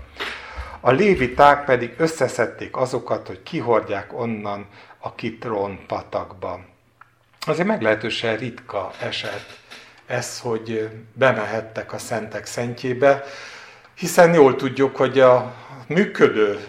[0.79, 4.65] A léviták pedig összeszedték azokat, hogy kihordják onnan
[4.99, 6.59] a Kitron patakba.
[7.47, 9.45] Azért meglehetősen ritka eset
[10.05, 13.23] ez, hogy bemehettek a szentek szentjébe,
[14.01, 15.53] hiszen jól tudjuk, hogy a
[15.87, 16.59] működő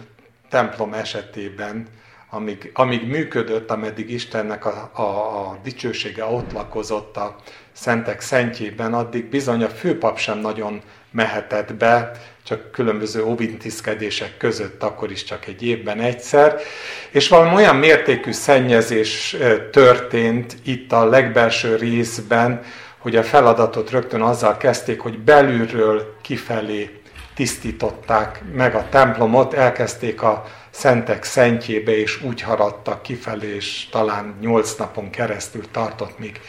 [0.50, 1.86] templom esetében,
[2.30, 7.36] amíg, amíg működött, ameddig Istennek a, a, a dicsősége ott lakozott a
[7.72, 12.10] szentek szentjében, addig bizony a főpap sem nagyon mehetett be,
[12.44, 16.60] csak különböző óvintiszkedések között, akkor is csak egy évben egyszer.
[17.10, 19.36] És valami olyan mértékű szennyezés
[19.70, 22.62] történt itt a legbelső részben,
[22.98, 27.01] hogy a feladatot rögtön azzal kezdték, hogy belülről kifelé
[27.34, 34.74] tisztították meg a templomot, elkezdték a szentek szentjébe, és úgy haradtak kifelé, és talán nyolc
[34.74, 36.40] napon keresztül tartott, míg,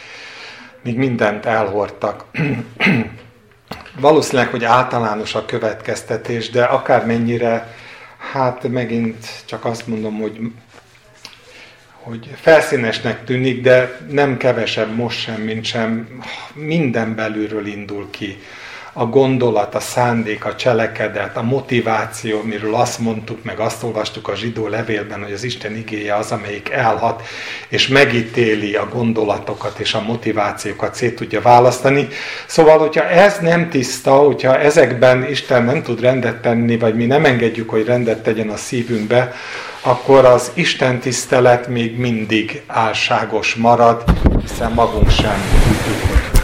[0.83, 2.25] míg mindent elhordtak.
[3.99, 7.75] Valószínűleg, hogy általános a következtetés, de akármennyire,
[8.31, 10.39] hát megint csak azt mondom, hogy
[12.03, 16.07] hogy felszínesnek tűnik, de nem kevesebb most sem, mint sem
[16.53, 18.37] minden belülről indul ki
[18.93, 24.35] a gondolat, a szándék, a cselekedet, a motiváció, miről azt mondtuk, meg azt olvastuk a
[24.35, 27.21] zsidó levélben, hogy az Isten igéje az, amelyik elhat,
[27.67, 32.07] és megítéli a gondolatokat és a motivációkat, szét tudja választani.
[32.45, 37.25] Szóval, hogyha ez nem tiszta, hogyha ezekben Isten nem tud rendet tenni, vagy mi nem
[37.25, 39.33] engedjük, hogy rendet tegyen a szívünkbe,
[39.81, 44.03] akkor az Isten tisztelet még mindig álságos marad,
[44.41, 46.42] hiszen magunk sem tudjuk,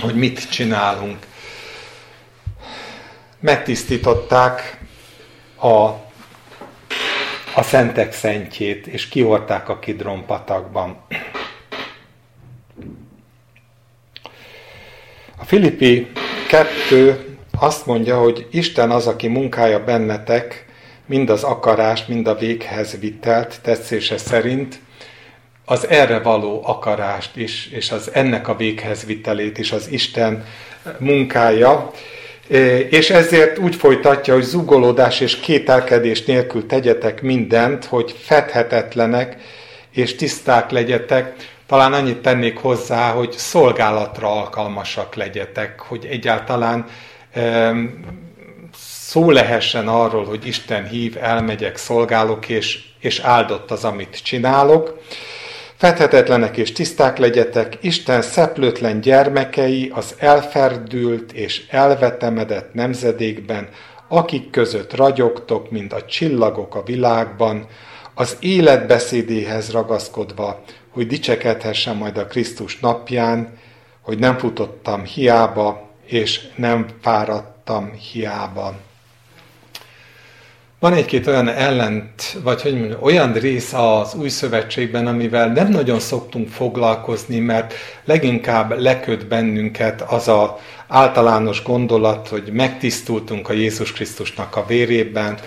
[0.00, 1.26] hogy mit csinálunk
[3.40, 4.80] megtisztították
[5.56, 5.68] a,
[7.54, 11.04] a szentek szentjét, és kiorták a Kidron patakban.
[15.36, 16.10] A Filippi
[16.48, 20.66] 2 azt mondja, hogy Isten az, aki munkája bennetek,
[21.06, 24.80] mind az akarást, mind a véghez vitelt tetszése szerint,
[25.70, 30.44] az erre való akarást is, és az ennek a véghez vitelét is az Isten
[30.98, 31.90] munkája,
[32.90, 39.36] és ezért úgy folytatja, hogy zugolódás és kételkedés nélkül tegyetek mindent, hogy fedhetetlenek
[39.90, 41.34] és tiszták legyetek.
[41.66, 46.86] Talán annyit tennék hozzá, hogy szolgálatra alkalmasak legyetek, hogy egyáltalán
[49.00, 55.00] szó lehessen arról, hogy Isten hív, elmegyek, szolgálok, és, és áldott az, amit csinálok.
[55.78, 63.68] Fedhetetlenek és tiszták legyetek, Isten szeplőtlen gyermekei az elferdült és elvetemedett nemzedékben,
[64.08, 67.66] akik között ragyogtok, mint a csillagok a világban,
[68.14, 73.58] az életbeszédéhez ragaszkodva, hogy dicsekedhessen majd a Krisztus napján,
[74.00, 78.74] hogy nem futottam hiába, és nem fáradtam hiába.
[80.80, 86.00] Van egy-két olyan ellent, vagy hogy mondjam, olyan rész az új szövetségben, amivel nem nagyon
[86.00, 87.74] szoktunk foglalkozni, mert
[88.04, 90.58] leginkább leköt bennünket az a
[90.88, 95.38] általános gondolat, hogy megtisztultunk a Jézus Krisztusnak a vérében,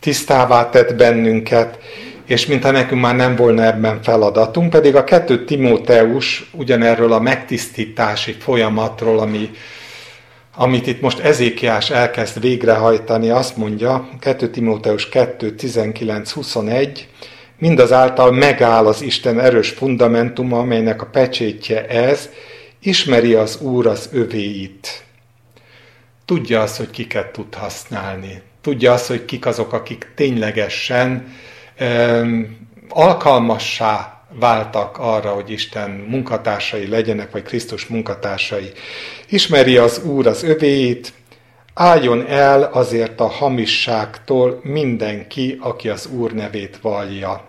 [0.00, 1.78] tisztává tett bennünket,
[2.26, 8.32] és mintha nekünk már nem volna ebben feladatunk, pedig a kettő Timóteus ugyanerről a megtisztítási
[8.32, 9.50] folyamatról, ami
[10.60, 17.08] amit itt most Ezékiás elkezd végrehajtani, azt mondja, 2 Timóteus 2, 19, 21,
[17.58, 22.28] mindazáltal megáll az Isten erős fundamentuma, amelynek a pecsétje ez,
[22.80, 25.04] ismeri az Úr az övéit.
[26.24, 28.42] Tudja azt, hogy kiket tud használni.
[28.60, 31.32] Tudja azt, hogy kik azok, akik ténylegesen
[31.80, 32.56] um,
[32.88, 38.72] alkalmassá váltak arra, hogy Isten munkatársai legyenek, vagy Krisztus munkatársai.
[39.28, 41.12] Ismeri az Úr az övéit,
[41.74, 47.44] álljon el azért a hamisságtól mindenki, aki az Úr nevét vallja.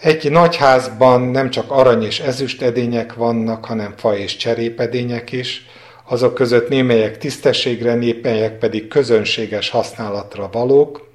[0.00, 5.66] Egy nagyházban nem csak arany és ezüst edények vannak, hanem fa és cserépedények is,
[6.08, 11.09] azok között némelyek tisztességre, népelyek pedig közönséges használatra valók,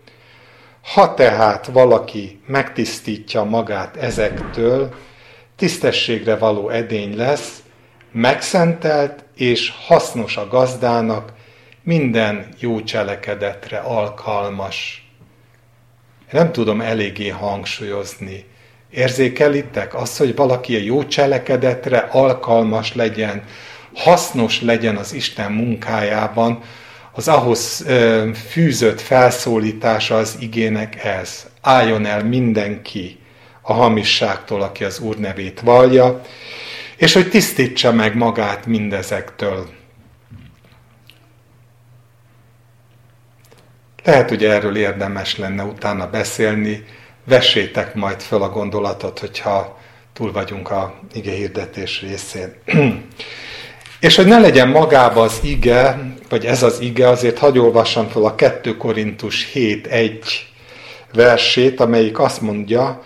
[0.93, 4.93] ha tehát valaki megtisztítja magát ezektől,
[5.55, 7.63] tisztességre való edény lesz,
[8.11, 11.33] megszentelt és hasznos a gazdának,
[11.83, 15.09] minden jó cselekedetre alkalmas.
[16.31, 18.45] Nem tudom eléggé hangsúlyozni.
[18.89, 23.43] Érzékelitek azt, hogy valaki a jó cselekedetre alkalmas legyen,
[23.93, 26.63] hasznos legyen az Isten munkájában,
[27.17, 27.85] az ahhoz
[28.49, 31.45] fűzött felszólítása az igének ez.
[31.61, 33.19] Álljon el mindenki
[33.61, 36.21] a hamisságtól, aki az Úr nevét vallja,
[36.95, 39.69] és hogy tisztítsa meg magát mindezektől.
[44.03, 46.85] Lehet, hogy erről érdemes lenne utána beszélni,
[47.23, 49.79] vessétek majd föl a gondolatot, hogyha
[50.13, 52.53] túl vagyunk a ige hirdetés részén.
[54.05, 55.99] És hogy ne legyen magába az ige,
[56.29, 60.11] vagy ez az ige, azért hagy olvassam fel a 2 Korintus 7.1
[61.13, 63.03] versét, amelyik azt mondja,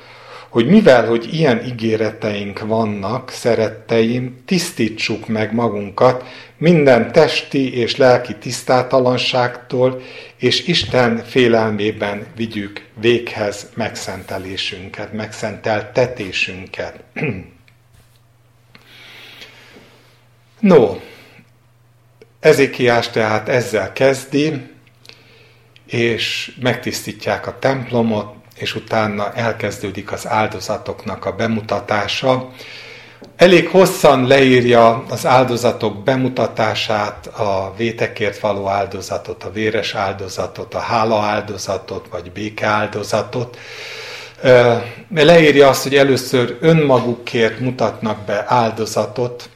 [0.50, 6.24] hogy mivel, hogy ilyen ígéreteink vannak, szeretteim, tisztítsuk meg magunkat
[6.58, 10.02] minden testi és lelki tisztátalanságtól,
[10.38, 17.00] és Isten félelmében vigyük véghez megszentelésünket, megszenteltetésünket.
[20.60, 20.96] No,
[22.40, 24.68] Ezékiás tehát ezzel kezdi,
[25.86, 32.50] és megtisztítják a templomot, és utána elkezdődik az áldozatoknak a bemutatása.
[33.36, 41.22] Elég hosszan leírja az áldozatok bemutatását, a vétekért való áldozatot, a véres áldozatot, a hála
[41.22, 43.58] áldozatot, vagy béke áldozatot.
[45.14, 49.50] Leírja azt, hogy először önmagukért mutatnak be áldozatot,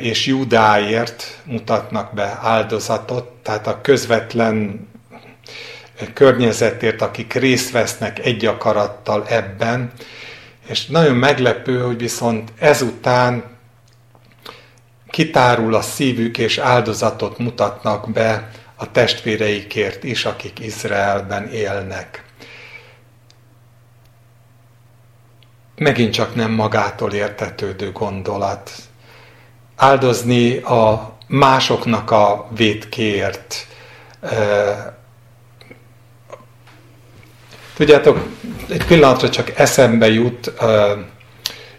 [0.00, 4.88] és Júdáért mutatnak be áldozatot, tehát a közvetlen
[6.12, 9.92] környezetért, akik részt vesznek egy akarattal ebben,
[10.68, 13.44] és nagyon meglepő, hogy viszont ezután
[15.10, 22.24] kitárul a szívük, és áldozatot mutatnak be a testvéreikért is, akik Izraelben élnek.
[25.76, 28.70] Megint csak nem magától értetődő gondolat
[29.76, 33.66] áldozni a másoknak a vétkért.
[37.76, 38.26] Tudjátok,
[38.68, 40.52] egy pillanatra csak eszembe jut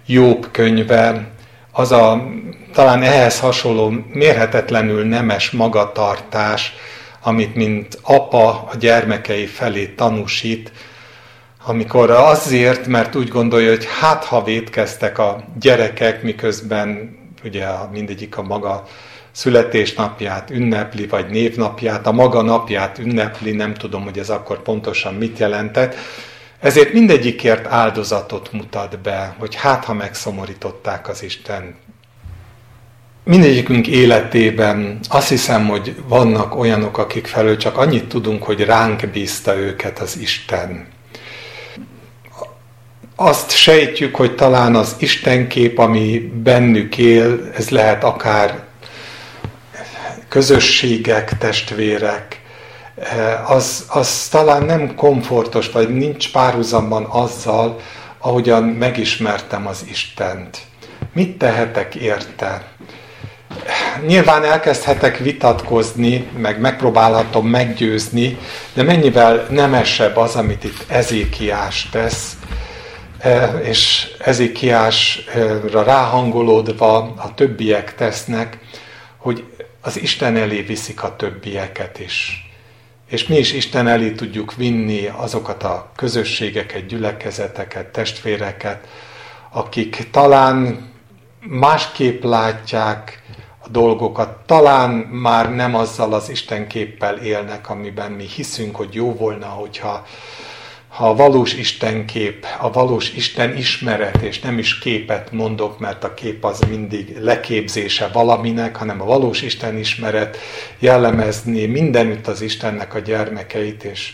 [0.06, 1.28] Jobb könyve,
[1.72, 2.28] az a
[2.74, 6.74] talán ehhez hasonló mérhetetlenül nemes magatartás,
[7.22, 10.72] amit mint apa a gyermekei felé tanúsít,
[11.66, 18.42] amikor azért, mert úgy gondolja, hogy hát ha vétkeztek a gyerekek, miközben ugye mindegyik a
[18.42, 18.84] maga
[19.32, 25.40] születésnapját ünnepli, vagy névnapját, a maga napját ünnepli, nem tudom, hogy ez akkor pontosan mit
[25.40, 25.96] jelentett.
[26.60, 31.76] Ezért mindegyikért áldozatot mutat be, hogy hát ha megszomorították az Isten.
[33.24, 39.56] Mindegyikünk életében azt hiszem, hogy vannak olyanok, akik felől csak annyit tudunk, hogy ránk bízta
[39.56, 40.88] őket az Isten
[43.20, 48.60] azt sejtjük, hogy talán az Istenkép, ami bennük él, ez lehet akár
[50.30, 52.42] közösségek, testvérek,
[53.48, 57.80] az, az talán nem komfortos, vagy nincs párhuzamban azzal,
[58.20, 60.58] ahogyan megismertem az Istent.
[61.14, 62.68] Mit tehetek érte?
[64.08, 68.38] Nyilván elkezdhetek vitatkozni, meg megpróbálhatom meggyőzni,
[68.74, 72.38] de mennyivel nemesebb az, amit itt Ezékiás tesz,
[73.64, 78.60] és Ezikiásra ráhangolódva a többiek tesznek,
[79.18, 79.44] hogy
[79.82, 82.48] az Isten elé viszik a többieket is.
[83.10, 88.88] És mi is Isten elé tudjuk vinni azokat a közösségeket, gyülekezeteket, testvéreket,
[89.52, 90.86] akik talán
[91.40, 93.22] másképp látják
[93.60, 94.38] a dolgokat.
[94.46, 100.06] Talán már nem azzal az Istenképpel élnek, amiben mi hiszünk, hogy jó volna, hogyha
[100.98, 106.14] ha a valós Istenkép, a valós Isten ismeret, és nem is képet mondok, mert a
[106.14, 110.38] kép az mindig leképzése valaminek, hanem a valós Isten ismeret
[110.80, 114.14] jellemezni mindenütt az Istennek a gyermekeit, és,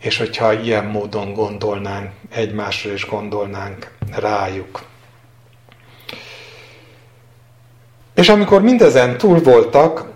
[0.00, 4.82] és hogyha ilyen módon gondolnánk egymásra, és gondolnánk rájuk.
[8.14, 10.12] És amikor mindezen túl voltak,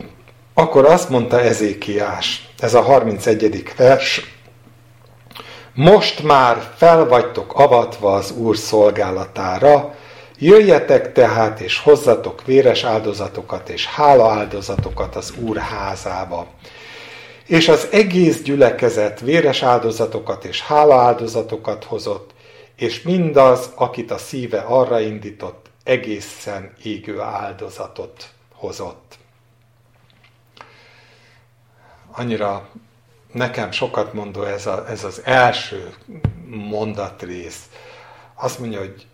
[0.54, 3.72] akkor azt mondta Ezékiás, ez a 31.
[3.76, 4.35] vers,
[5.76, 7.08] most már fel
[7.52, 9.94] avatva az Úr szolgálatára,
[10.38, 16.46] jöjjetek tehát és hozzatok véres áldozatokat és hála áldozatokat az Úr házába.
[17.46, 22.30] És az egész gyülekezet véres áldozatokat és hála áldozatokat hozott,
[22.76, 29.18] és mindaz, akit a szíve arra indított, egészen égő áldozatot hozott.
[32.12, 32.68] Annyira
[33.36, 35.94] nekem sokat mondó ez, a, ez az első
[36.46, 37.62] mondatrész.
[38.34, 39.06] Azt mondja, hogy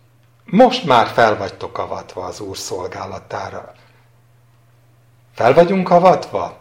[0.45, 3.73] most már fel vagytok avatva az Úr szolgálatára.
[5.33, 6.57] Fel vagyunk avatva?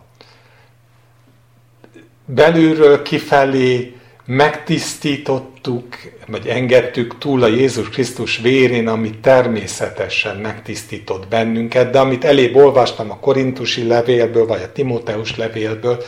[2.24, 5.96] Belülről kifelé megtisztítottuk,
[6.26, 13.10] vagy engedtük túl a Jézus Krisztus vérén, ami természetesen megtisztított bennünket, de amit elébb olvastam
[13.10, 16.02] a korintusi levélből, vagy a Timóteus levélből,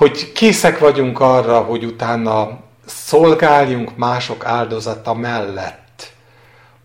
[0.00, 6.12] hogy készek vagyunk arra, hogy utána szolgáljunk mások áldozata mellett,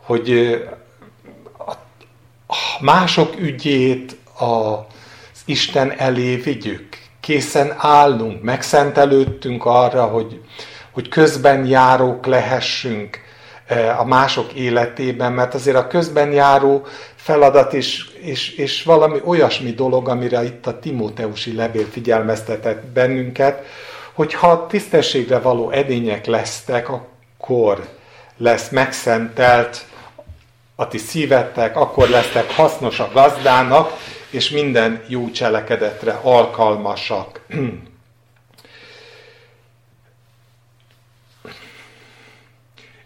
[0.03, 0.57] hogy
[2.47, 10.41] a mások ügyét az Isten elé vigyük, készen állunk, megszentelődtünk arra, hogy,
[10.91, 13.19] hogy közben járók lehessünk
[13.97, 16.85] a mások életében, mert azért a közben járó
[17.15, 23.65] feladat és, és, és valami olyasmi dolog, amire itt a Timóteusi levél figyelmeztetett bennünket,
[24.13, 27.87] hogy ha tisztességre való edények lesztek, akkor
[28.37, 29.85] lesz megszentelt
[30.75, 33.91] a ti szívettek, akkor lesztek hasznos a gazdának,
[34.29, 37.41] és minden jó cselekedetre alkalmasak.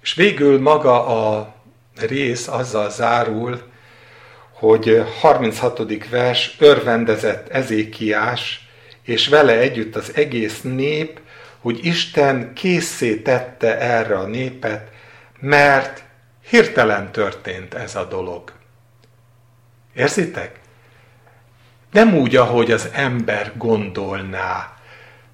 [0.09, 1.53] és végül maga a
[1.95, 3.61] rész azzal zárul,
[4.51, 6.07] hogy 36.
[6.09, 8.67] vers örvendezett Ezékiás,
[9.01, 11.19] és vele együtt az egész nép,
[11.59, 14.91] hogy Isten készé tette erre a népet,
[15.39, 16.03] mert
[16.49, 18.51] hirtelen történt ez a dolog.
[19.95, 20.59] Érzitek?
[21.91, 24.77] Nem úgy, ahogy az ember gondolná.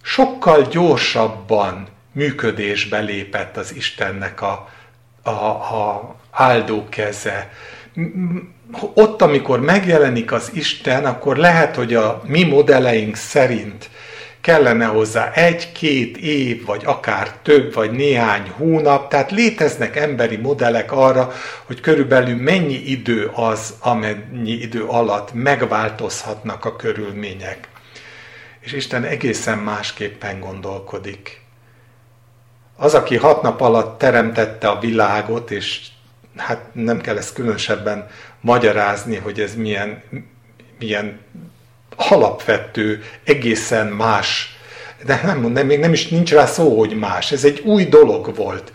[0.01, 4.69] Sokkal gyorsabban működésbe lépett az Istennek a,
[5.23, 7.49] a, a áldó keze
[8.93, 13.89] ott, amikor megjelenik az Isten, akkor lehet, hogy a mi modelleink szerint
[14.41, 21.31] kellene hozzá egy-két év, vagy akár több, vagy néhány hónap, tehát léteznek emberi modellek arra,
[21.65, 27.67] hogy körülbelül mennyi idő az, amennyi idő alatt megváltozhatnak a körülmények.
[28.59, 31.44] És Isten egészen másképpen gondolkodik.
[32.75, 35.81] Az, aki hat nap alatt teremtette a világot, és
[36.37, 38.07] hát nem kell ezt különösebben
[38.41, 40.03] magyarázni, hogy ez milyen,
[40.79, 41.19] milyen
[41.95, 44.57] alapvető, egészen más,
[45.05, 47.31] de nem, nem, még nem is nincs rá szó, hogy más.
[47.31, 48.71] Ez egy új dolog volt.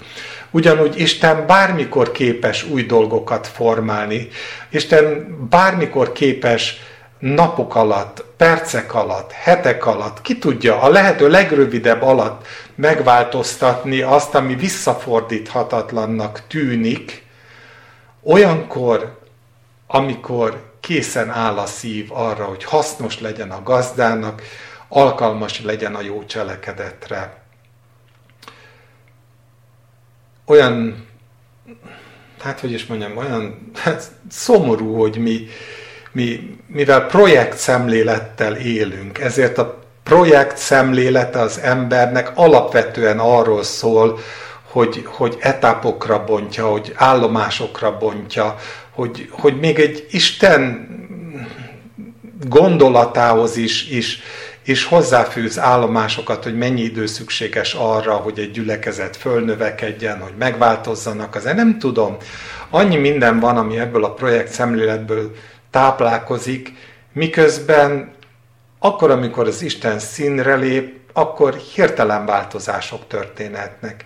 [0.50, 4.28] Ugyanúgy Isten bármikor képes új dolgokat formálni,
[4.68, 6.80] Isten bármikor képes
[7.18, 14.54] napok alatt, percek alatt, hetek alatt, ki tudja, a lehető legrövidebb alatt megváltoztatni azt, ami
[14.54, 17.26] visszafordíthatatlannak tűnik,
[18.22, 19.18] olyankor,
[19.86, 24.42] amikor készen áll a szív arra, hogy hasznos legyen a gazdának,
[24.88, 27.42] alkalmas legyen a jó cselekedetre.
[30.44, 31.06] Olyan,
[32.38, 35.46] hát hogy is mondjam, olyan hát szomorú, hogy mi,
[36.12, 44.18] mi, mivel projekt szemlélettel élünk, ezért a projekt szemlélete az embernek alapvetően arról szól,
[44.70, 48.56] hogy, hogy etapokra bontja, hogy állomásokra bontja,
[48.90, 50.88] hogy, hogy még egy Isten
[52.48, 54.22] gondolatához is, is,
[54.64, 61.34] is hozzáfűz állomásokat, hogy mennyi idő szükséges arra, hogy egy gyülekezet fölnövekedjen, hogy megváltozzanak.
[61.34, 62.16] Azért nem tudom.
[62.70, 65.30] Annyi minden van, ami ebből a projekt szemléletből
[65.70, 66.74] táplálkozik,
[67.12, 68.12] miközben
[68.78, 74.04] akkor, amikor az Isten színre lép, akkor hirtelen változások történhetnek.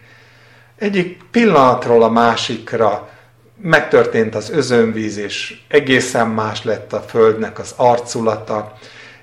[0.78, 3.08] Egyik pillanatról a másikra
[3.56, 8.72] megtörtént az özönvíz, és egészen más lett a földnek az arculata,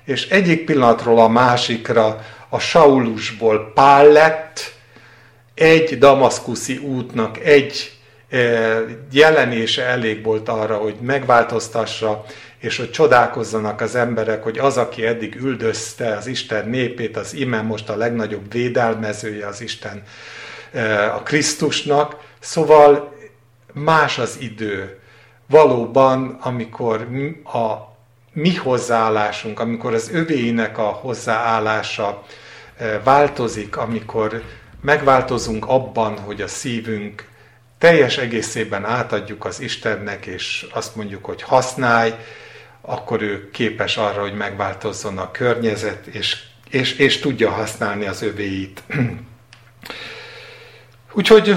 [0.04, 4.74] és egyik pillanatról a másikra a Saulusból Pál lett,
[5.54, 8.01] egy damaszkuszi útnak egy
[9.10, 12.24] jelenése elég volt arra, hogy megváltoztassa,
[12.58, 17.62] és hogy csodálkozzanak az emberek, hogy az, aki eddig üldözte az Isten népét, az ime
[17.62, 20.02] most a legnagyobb védelmezője az Isten
[21.14, 22.16] a Krisztusnak.
[22.40, 23.14] Szóval
[23.72, 24.98] más az idő.
[25.48, 27.08] Valóban, amikor
[27.44, 27.92] a
[28.32, 32.22] mi hozzáállásunk, amikor az övéinek a hozzáállása
[33.04, 34.42] változik, amikor
[34.80, 37.30] megváltozunk abban, hogy a szívünk
[37.82, 42.12] teljes egészében átadjuk az Istennek, és azt mondjuk, hogy használj,
[42.80, 48.82] akkor ő képes arra, hogy megváltozzon a környezet, és, és, és tudja használni az övéit.
[51.12, 51.56] Úgyhogy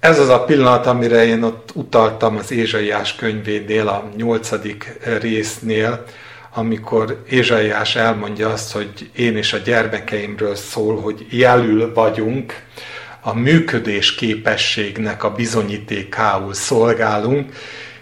[0.00, 6.04] ez az a pillanat, amire én ott utaltam az Ézsaiás könyvénél, a nyolcadik résznél,
[6.52, 12.62] amikor Ézsaiás elmondja azt, hogy én és a gyermekeimről szól, hogy jelül vagyunk,
[13.26, 17.52] a működés képességnek a bizonyítékául szolgálunk,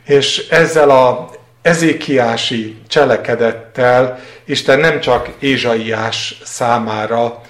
[0.04, 1.30] és ezzel a
[1.62, 7.40] ezékiási cselekedettel Isten nem csak Ézsaiás számára,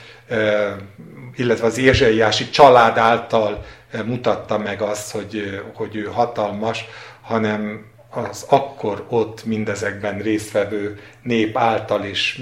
[1.37, 3.65] illetve az Ézsaiási család által
[4.05, 6.85] mutatta meg azt, hogy, hogy ő hatalmas,
[7.23, 12.41] hanem az akkor ott mindezekben résztvevő nép által is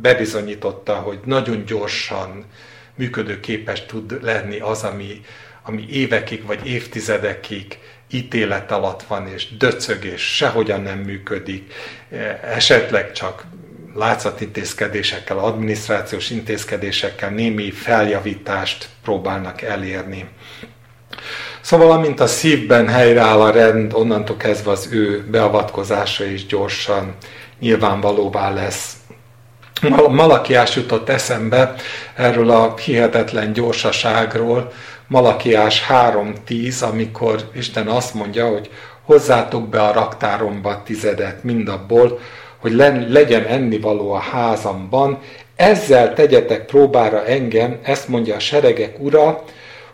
[0.00, 2.44] bebizonyította, hogy nagyon gyorsan
[2.96, 5.20] működőképes tud lenni az, ami,
[5.62, 7.78] ami évekig vagy évtizedekig
[8.10, 11.72] ítélet alatt van, és döcög, és sehogyan nem működik,
[12.42, 13.44] esetleg csak
[13.94, 20.28] látszatintézkedésekkel, adminisztrációs intézkedésekkel némi feljavítást próbálnak elérni.
[21.60, 27.14] Szóval, amint a szívben helyreáll a rend, onnantól kezdve az ő beavatkozása is gyorsan
[27.60, 28.96] nyilvánvalóvá lesz.
[30.08, 31.74] Malakiás jutott eszembe
[32.14, 34.72] erről a hihetetlen gyorsaságról,
[35.08, 38.70] Malakiás 3.10, amikor Isten azt mondja, hogy
[39.02, 42.18] hozzátok be a raktáromba tizedet mindabból,
[42.58, 42.72] hogy
[43.08, 45.18] legyen ennivaló a házamban,
[45.56, 49.44] ezzel tegyetek próbára engem, ezt mondja a seregek ura,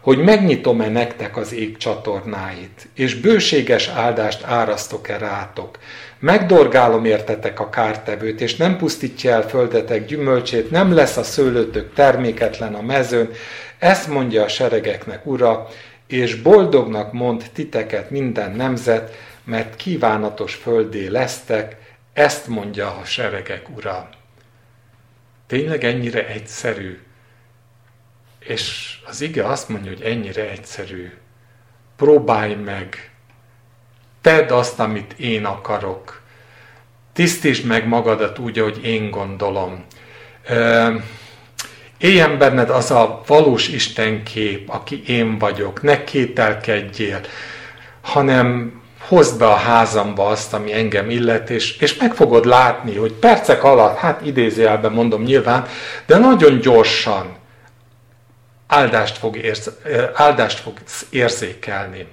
[0.01, 5.79] hogy megnyitom-e nektek az ég csatornáit, és bőséges áldást árasztok-e rátok.
[6.23, 12.75] Megdorgálom értetek a kártevőt, és nem pusztítja el földetek gyümölcsét, nem lesz a szőlőtök terméketlen
[12.75, 13.31] a mezőn,
[13.79, 15.69] ezt mondja a seregeknek ura,
[16.07, 21.77] és boldognak mond titeket minden nemzet, mert kívánatos földé lesztek,
[22.13, 24.09] ezt mondja a seregek ura.
[25.47, 26.99] Tényleg ennyire egyszerű?
[28.39, 31.13] És az ige azt mondja, hogy ennyire egyszerű.
[31.97, 33.12] Próbálj meg.
[34.23, 36.21] Tedd azt, amit én akarok.
[37.13, 39.85] Tisztítsd meg magadat úgy, ahogy én gondolom.
[41.99, 45.83] Éljen benned az a valós Istenkép, aki én vagyok.
[45.83, 47.21] Ne kételkedjél,
[48.01, 53.13] hanem hozd be a házamba azt, ami engem illet, és, és meg fogod látni, hogy
[53.13, 55.67] percek alatt, hát idézőjelben mondom nyilván,
[56.07, 57.37] de nagyon gyorsan
[58.67, 59.71] áldást, fog érz,
[60.15, 60.75] áldást fog
[61.11, 62.07] érzékelni.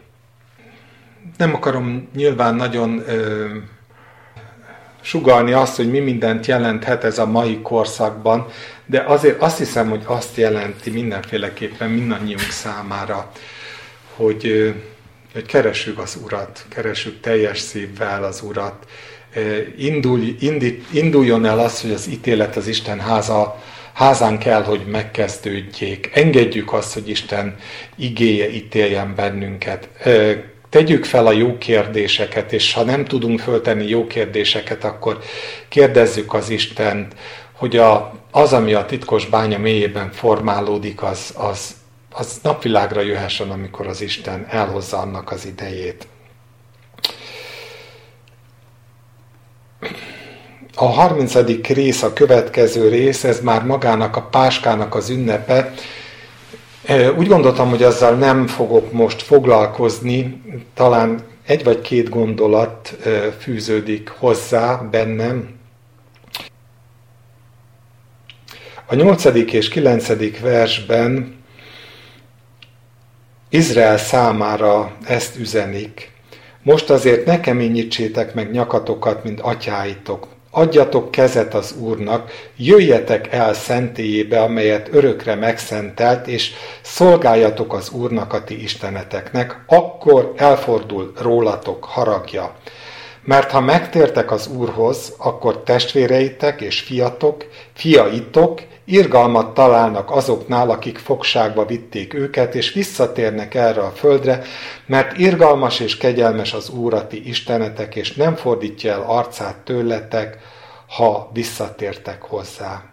[1.37, 3.47] Nem akarom nyilván nagyon ö,
[5.01, 8.47] sugalni azt, hogy mi mindent jelenthet ez a mai korszakban,
[8.85, 13.31] de azért azt hiszem, hogy azt jelenti mindenféleképpen mindannyiunk számára,
[14.15, 14.73] hogy,
[15.33, 18.85] hogy keressük az Urat, keressük teljes szívvel az Urat,
[19.77, 23.61] Indulj, indít, induljon el az, hogy az ítélet az Isten háza
[23.93, 26.09] házán kell, hogy megkezdődjék.
[26.13, 27.55] Engedjük azt, hogy Isten
[27.95, 29.89] igéje ítéljen bennünket.
[30.69, 35.19] Tegyük fel a jó kérdéseket, és ha nem tudunk föltenni jó kérdéseket, akkor
[35.69, 37.15] kérdezzük az Istent,
[37.51, 41.75] hogy a, az, ami a titkos bánya mélyében formálódik, az, az,
[42.11, 46.07] az napvilágra jöhessen, amikor az Isten elhozza annak az idejét.
[50.75, 51.33] A 30.
[51.67, 55.73] rész, a következő rész, ez már magának a páskának az ünnepe.
[57.17, 60.41] Úgy gondoltam, hogy azzal nem fogok most foglalkozni,
[60.73, 62.97] talán egy vagy két gondolat
[63.39, 65.49] fűződik hozzá bennem.
[68.85, 69.25] A 8.
[69.25, 70.39] és 9.
[70.41, 71.35] versben
[73.49, 76.11] Izrael számára ezt üzenik.
[76.63, 84.41] Most azért ne keményítsétek meg nyakatokat, mint atyáitok, adjatok kezet az Úrnak, jöjjetek el szentélyébe,
[84.41, 92.55] amelyet örökre megszentelt, és szolgáljatok az Úrnak a ti isteneteknek, akkor elfordul rólatok haragja.
[93.29, 101.65] Mert ha megtértek az Úrhoz, akkor testvéreitek és fiatok, fiaitok irgalmat találnak azoknál, akik fogságba
[101.65, 104.41] vitték őket, és visszatérnek erre a földre,
[104.85, 110.37] mert irgalmas és kegyelmes az Úrati Istenetek, és nem fordítja el arcát tőletek,
[110.87, 112.83] ha visszatértek hozzá.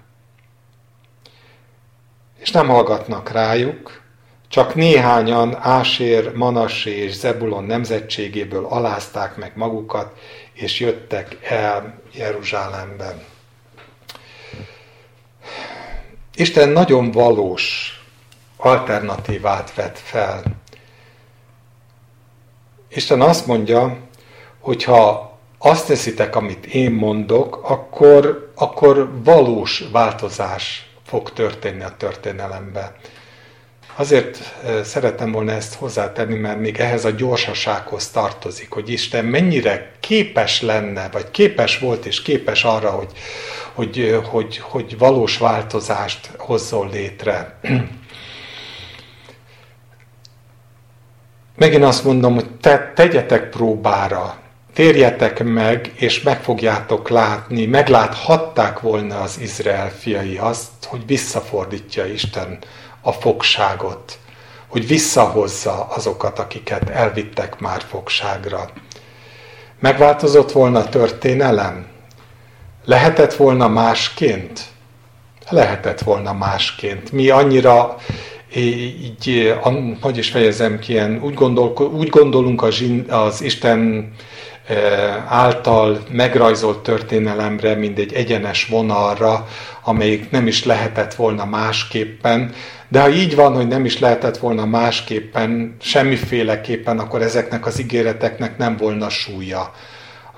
[2.39, 4.01] És nem hallgatnak rájuk,
[4.49, 10.19] csak néhányan Ásér, Manassé és Zebulon nemzetségéből alázták meg magukat,
[10.53, 13.23] és jöttek el Jeruzsálemben.
[16.35, 17.93] Isten nagyon valós
[18.57, 20.43] alternatívát vet fel.
[22.89, 23.97] Isten azt mondja,
[24.61, 32.95] hogy ha azt teszitek, amit én mondok, akkor, akkor valós változás fog történni a történelemben.
[33.99, 40.63] Azért szeretem volna ezt hozzátenni, mert még ehhez a gyorsasághoz tartozik, hogy Isten mennyire képes
[40.63, 43.11] lenne, vagy képes volt és képes arra, hogy,
[43.75, 47.59] hogy, hogy, hogy valós változást hozzon létre.
[51.57, 54.39] Megint azt mondom, hogy te, tegyetek próbára,
[54.75, 62.59] térjetek meg, és meg fogjátok látni, megláthatták volna az Izrael fiai azt, hogy visszafordítja Isten
[63.07, 64.19] a fogságot,
[64.67, 68.71] hogy visszahozza azokat, akiket elvittek már fogságra.
[69.81, 71.87] Megváltozott volna a történelem?
[72.85, 74.61] Lehetett volna másként?
[75.49, 77.13] Lehetett volna másként.
[77.13, 77.97] Mi annyira
[78.55, 79.55] így,
[80.01, 84.11] hogy is fejezem ki, ilyen, úgy, gondol, úgy gondolunk az, az Isten
[85.29, 89.49] által megrajzolt történelemre, mint egy egyenes vonalra,
[89.83, 92.53] amelyik nem is lehetett volna másképpen,
[92.89, 98.59] de ha így van, hogy nem is lehetett volna másképpen, semmiféleképpen, akkor ezeknek az ígéreteknek
[98.59, 99.61] nem volna súlya.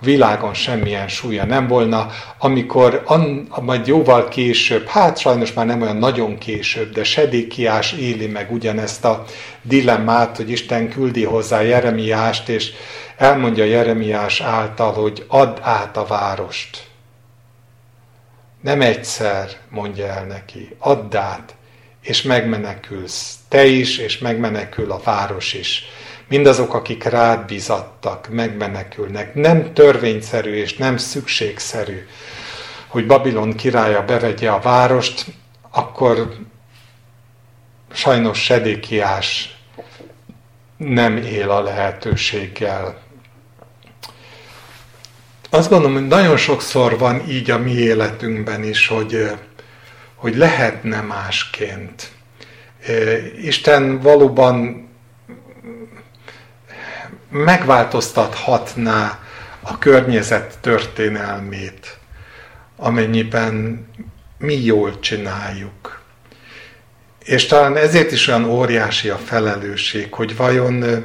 [0.01, 2.07] A világon semmilyen súlya nem volna,
[2.39, 8.27] amikor an, majd jóval később, hát sajnos már nem olyan nagyon később, de Sedékiás éli
[8.27, 9.25] meg ugyanezt a
[9.63, 12.71] dilemmát, hogy Isten küldi hozzá Jeremiást, és
[13.19, 16.87] elmondja Jeremiás által, hogy add át a várost.
[18.61, 21.55] Nem egyszer mondja el neki, add át,
[22.03, 23.37] és megmenekülsz.
[23.49, 25.85] Te is, és megmenekül a város is.
[26.29, 29.35] Mindazok, akik rád bizattak, megmenekülnek.
[29.35, 32.07] Nem törvényszerű és nem szükségszerű,
[32.87, 35.27] hogy Babilon királya bevegye a várost,
[35.71, 36.35] akkor
[37.93, 39.57] sajnos Sedékiás
[40.77, 43.08] nem él a lehetőséggel.
[45.51, 49.31] Azt gondolom, hogy nagyon sokszor van így a mi életünkben is, hogy
[50.19, 52.11] hogy lehetne másként.
[53.43, 54.89] Isten valóban
[57.31, 59.19] megváltoztathatná
[59.61, 61.99] a környezet történelmét,
[62.77, 63.87] amennyiben
[64.39, 66.03] mi jól csináljuk.
[67.25, 71.05] És talán ezért is olyan óriási a felelősség, hogy vajon,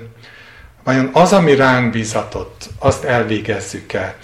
[0.84, 4.15] vajon az, ami ránk bizatott, azt elvégezzük-e.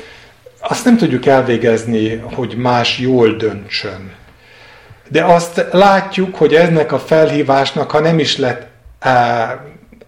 [0.59, 4.11] Azt nem tudjuk elvégezni, hogy más jól döntsön.
[5.07, 8.67] De azt látjuk, hogy ennek a felhívásnak, ha nem is lett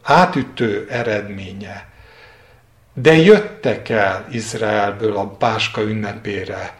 [0.03, 1.85] átütő eredménye,
[2.93, 6.73] de jöttek el Izraelből a Páska ünnepére.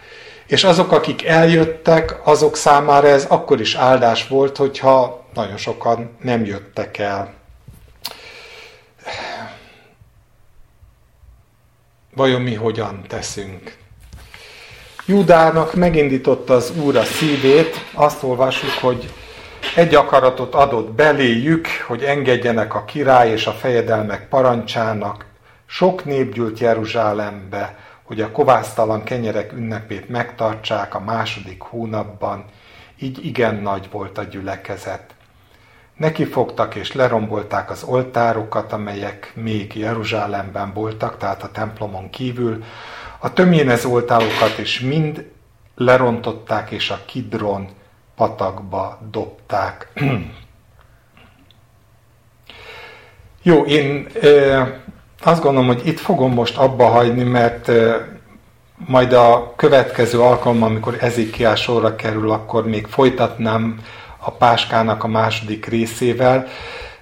[0.48, 6.46] És azok, akik eljöttek, azok számára ez akkor is áldás volt, hogyha nagyon sokan nem
[6.46, 7.34] jöttek el.
[12.16, 13.76] Vajon mi hogyan teszünk?
[15.06, 19.14] Júdának megindította az Úr a szívét, azt olvasjuk, hogy
[19.76, 25.26] egy akaratot adott beléjük, hogy engedjenek a király és a fejedelmek parancsának.
[25.66, 32.46] Sok nép gyűlt Jeruzsálembe, hogy a kovásztalan kenyerek ünnepét megtartsák a második hónapban,
[33.00, 35.14] így igen nagy volt a gyülekezet.
[35.98, 42.64] Neki fogtak és lerombolták az oltárokat, amelyek még Jeruzsálemben voltak, tehát a templomon kívül,
[43.20, 45.30] a tömjénez oltárokat is mind
[45.76, 47.70] lerontották, és a Kidron
[48.16, 49.88] patakba dobták.
[53.44, 54.08] Jó, én
[55.24, 57.72] azt gondolom, hogy itt fogom most abba hagyni, mert
[58.88, 63.80] majd a következő alkalommal, amikor Ezikiás sorra kerül, akkor még folytatnám
[64.24, 66.48] a páskának a második részével.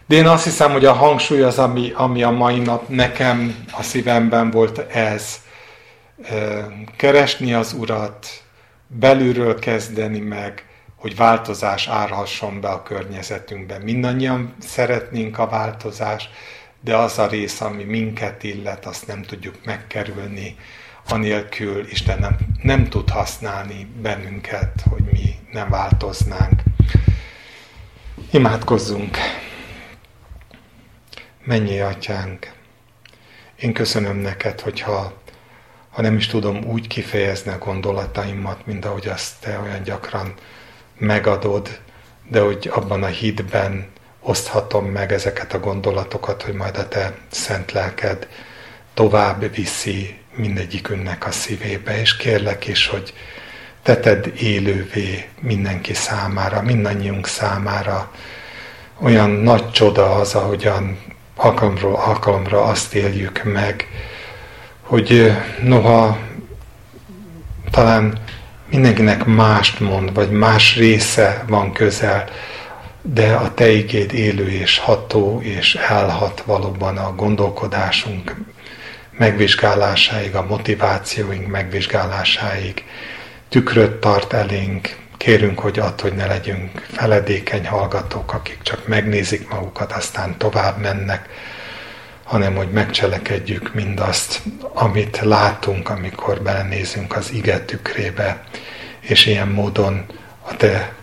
[0.07, 3.83] De én azt hiszem, hogy a hangsúly az, ami, ami a mai nap nekem a
[3.83, 5.41] szívemben volt ez
[6.95, 8.27] keresni az Urat,
[8.87, 10.65] belülről kezdeni meg,
[10.95, 13.77] hogy változás árhasson be a környezetünkbe.
[13.77, 16.29] Mindannyian szeretnénk a változást,
[16.81, 20.55] de az a rész, ami minket illet, azt nem tudjuk megkerülni,
[21.09, 26.61] anélkül Isten nem, nem tud használni bennünket, hogy mi nem változnánk.
[28.31, 29.17] Imádkozzunk!
[31.43, 32.51] Mennyi atyánk!
[33.55, 35.21] Én köszönöm neked, hogyha
[35.89, 40.33] ha nem is tudom úgy kifejezni a gondolataimat, mint ahogy azt te olyan gyakran
[40.97, 41.79] megadod,
[42.27, 43.87] de hogy abban a hitben
[44.19, 48.27] oszthatom meg ezeket a gondolatokat, hogy majd a te szent lelked
[48.93, 53.13] tovább viszi mindegyikünknek a szívébe, és kérlek is, hogy
[53.83, 58.11] teted élővé mindenki számára, mindannyiunk számára.
[59.01, 60.99] Olyan nagy csoda az, ahogyan
[61.35, 63.87] alkalomról alkalomra azt éljük meg,
[64.81, 65.31] hogy
[65.63, 66.17] noha
[67.71, 68.17] talán
[68.69, 72.29] mindenkinek mást mond, vagy más része van közel,
[73.01, 78.35] de a Te igéd élő és ható, és elhat valóban a gondolkodásunk
[79.17, 82.83] megvizsgálásáig, a motivációink megvizsgálásáig,
[83.49, 89.91] tükröt tart elénk, kérünk, hogy add, hogy ne legyünk feledékeny hallgatók, akik csak megnézik magukat,
[89.91, 91.29] aztán tovább mennek,
[92.23, 94.41] hanem hogy megcselekedjük mindazt,
[94.73, 98.43] amit látunk, amikor belenézünk az ige tükrébe,
[98.99, 100.05] és ilyen módon
[100.41, 100.93] a te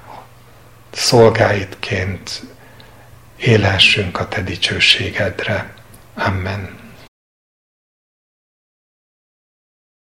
[0.93, 2.43] szolgáidként
[3.37, 5.75] élhessünk a te dicsőségedre.
[6.15, 6.86] Amen.